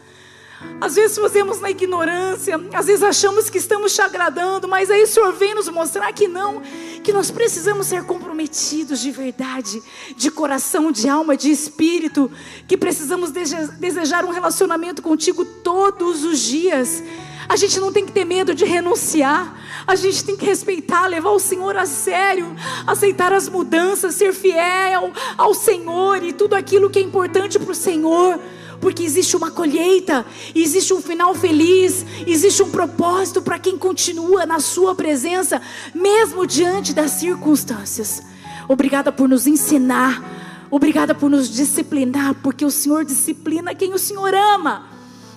Às 0.80 0.96
vezes 0.96 1.16
fazemos 1.16 1.60
na 1.60 1.70
ignorância, 1.70 2.60
às 2.74 2.86
vezes 2.86 3.02
achamos 3.02 3.48
que 3.48 3.58
estamos 3.58 3.94
te 3.94 4.02
agradando, 4.02 4.66
mas 4.66 4.90
aí 4.90 5.02
o 5.02 5.06
Senhor 5.06 5.32
vem 5.32 5.54
nos 5.54 5.68
mostrar 5.68 6.12
que 6.12 6.26
não, 6.26 6.60
que 7.02 7.12
nós 7.12 7.30
precisamos 7.30 7.86
ser 7.86 8.04
comprometidos 8.04 9.00
de 9.00 9.10
verdade, 9.10 9.82
de 10.16 10.30
coração, 10.30 10.90
de 10.90 11.08
alma, 11.08 11.36
de 11.36 11.50
espírito, 11.50 12.30
que 12.66 12.76
precisamos 12.76 13.30
desejar 13.30 14.24
um 14.24 14.30
relacionamento 14.30 15.02
contigo 15.02 15.44
todos 15.44 16.24
os 16.24 16.40
dias. 16.40 17.02
A 17.48 17.56
gente 17.56 17.78
não 17.80 17.92
tem 17.92 18.06
que 18.06 18.12
ter 18.12 18.24
medo 18.24 18.54
de 18.54 18.64
renunciar. 18.64 19.60
A 19.86 19.94
gente 19.94 20.24
tem 20.24 20.36
que 20.36 20.44
respeitar, 20.44 21.06
levar 21.06 21.30
o 21.30 21.38
Senhor 21.38 21.76
a 21.76 21.84
sério, 21.84 22.54
aceitar 22.86 23.32
as 23.32 23.48
mudanças, 23.48 24.14
ser 24.14 24.32
fiel 24.32 25.12
ao 25.36 25.52
Senhor 25.52 26.22
e 26.22 26.32
tudo 26.32 26.54
aquilo 26.54 26.88
que 26.88 26.98
é 26.98 27.02
importante 27.02 27.58
para 27.58 27.72
o 27.72 27.74
Senhor. 27.74 28.38
Porque 28.82 29.04
existe 29.04 29.36
uma 29.36 29.52
colheita, 29.52 30.26
existe 30.52 30.92
um 30.92 31.00
final 31.00 31.36
feliz, 31.36 32.04
existe 32.26 32.64
um 32.64 32.70
propósito 32.70 33.40
para 33.40 33.56
quem 33.56 33.78
continua 33.78 34.44
na 34.44 34.58
Sua 34.58 34.92
presença, 34.92 35.62
mesmo 35.94 36.44
diante 36.44 36.92
das 36.92 37.12
circunstâncias. 37.12 38.20
Obrigada 38.68 39.12
por 39.12 39.28
nos 39.28 39.46
ensinar, 39.46 40.20
obrigada 40.68 41.14
por 41.14 41.30
nos 41.30 41.48
disciplinar, 41.48 42.34
porque 42.42 42.64
o 42.64 42.72
Senhor 42.72 43.04
disciplina 43.04 43.72
quem 43.72 43.94
o 43.94 43.98
Senhor 43.98 44.34
ama. 44.34 44.88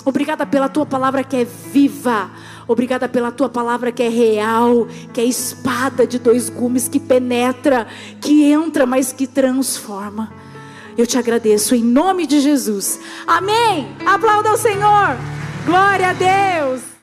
Obrigada 0.04 0.44
pela 0.44 0.68
tua 0.68 0.86
palavra 0.86 1.24
que 1.24 1.36
é 1.36 1.46
viva. 1.46 2.32
Obrigada 2.68 3.08
pela 3.08 3.32
tua 3.32 3.48
palavra 3.48 3.92
que 3.92 4.02
é 4.02 4.10
real, 4.10 4.88
que 5.14 5.22
é 5.22 5.24
espada 5.24 6.08
de 6.08 6.18
dois 6.18 6.50
gumes 6.50 6.88
que 6.88 7.00
penetra, 7.00 7.86
que 8.20 8.44
entra, 8.44 8.88
mas 8.88 9.14
que 9.14 9.28
transforma. 9.28 10.45
Eu 10.98 11.06
te 11.06 11.18
agradeço 11.18 11.76
em 11.76 11.84
nome 11.84 12.26
de 12.26 12.40
Jesus. 12.40 13.00
Amém. 13.28 13.96
Aplauda 14.06 14.50
ao 14.50 14.58
Senhor. 14.58 15.18
Glória 15.66 16.10
a 16.10 16.14
Deus. 16.14 16.86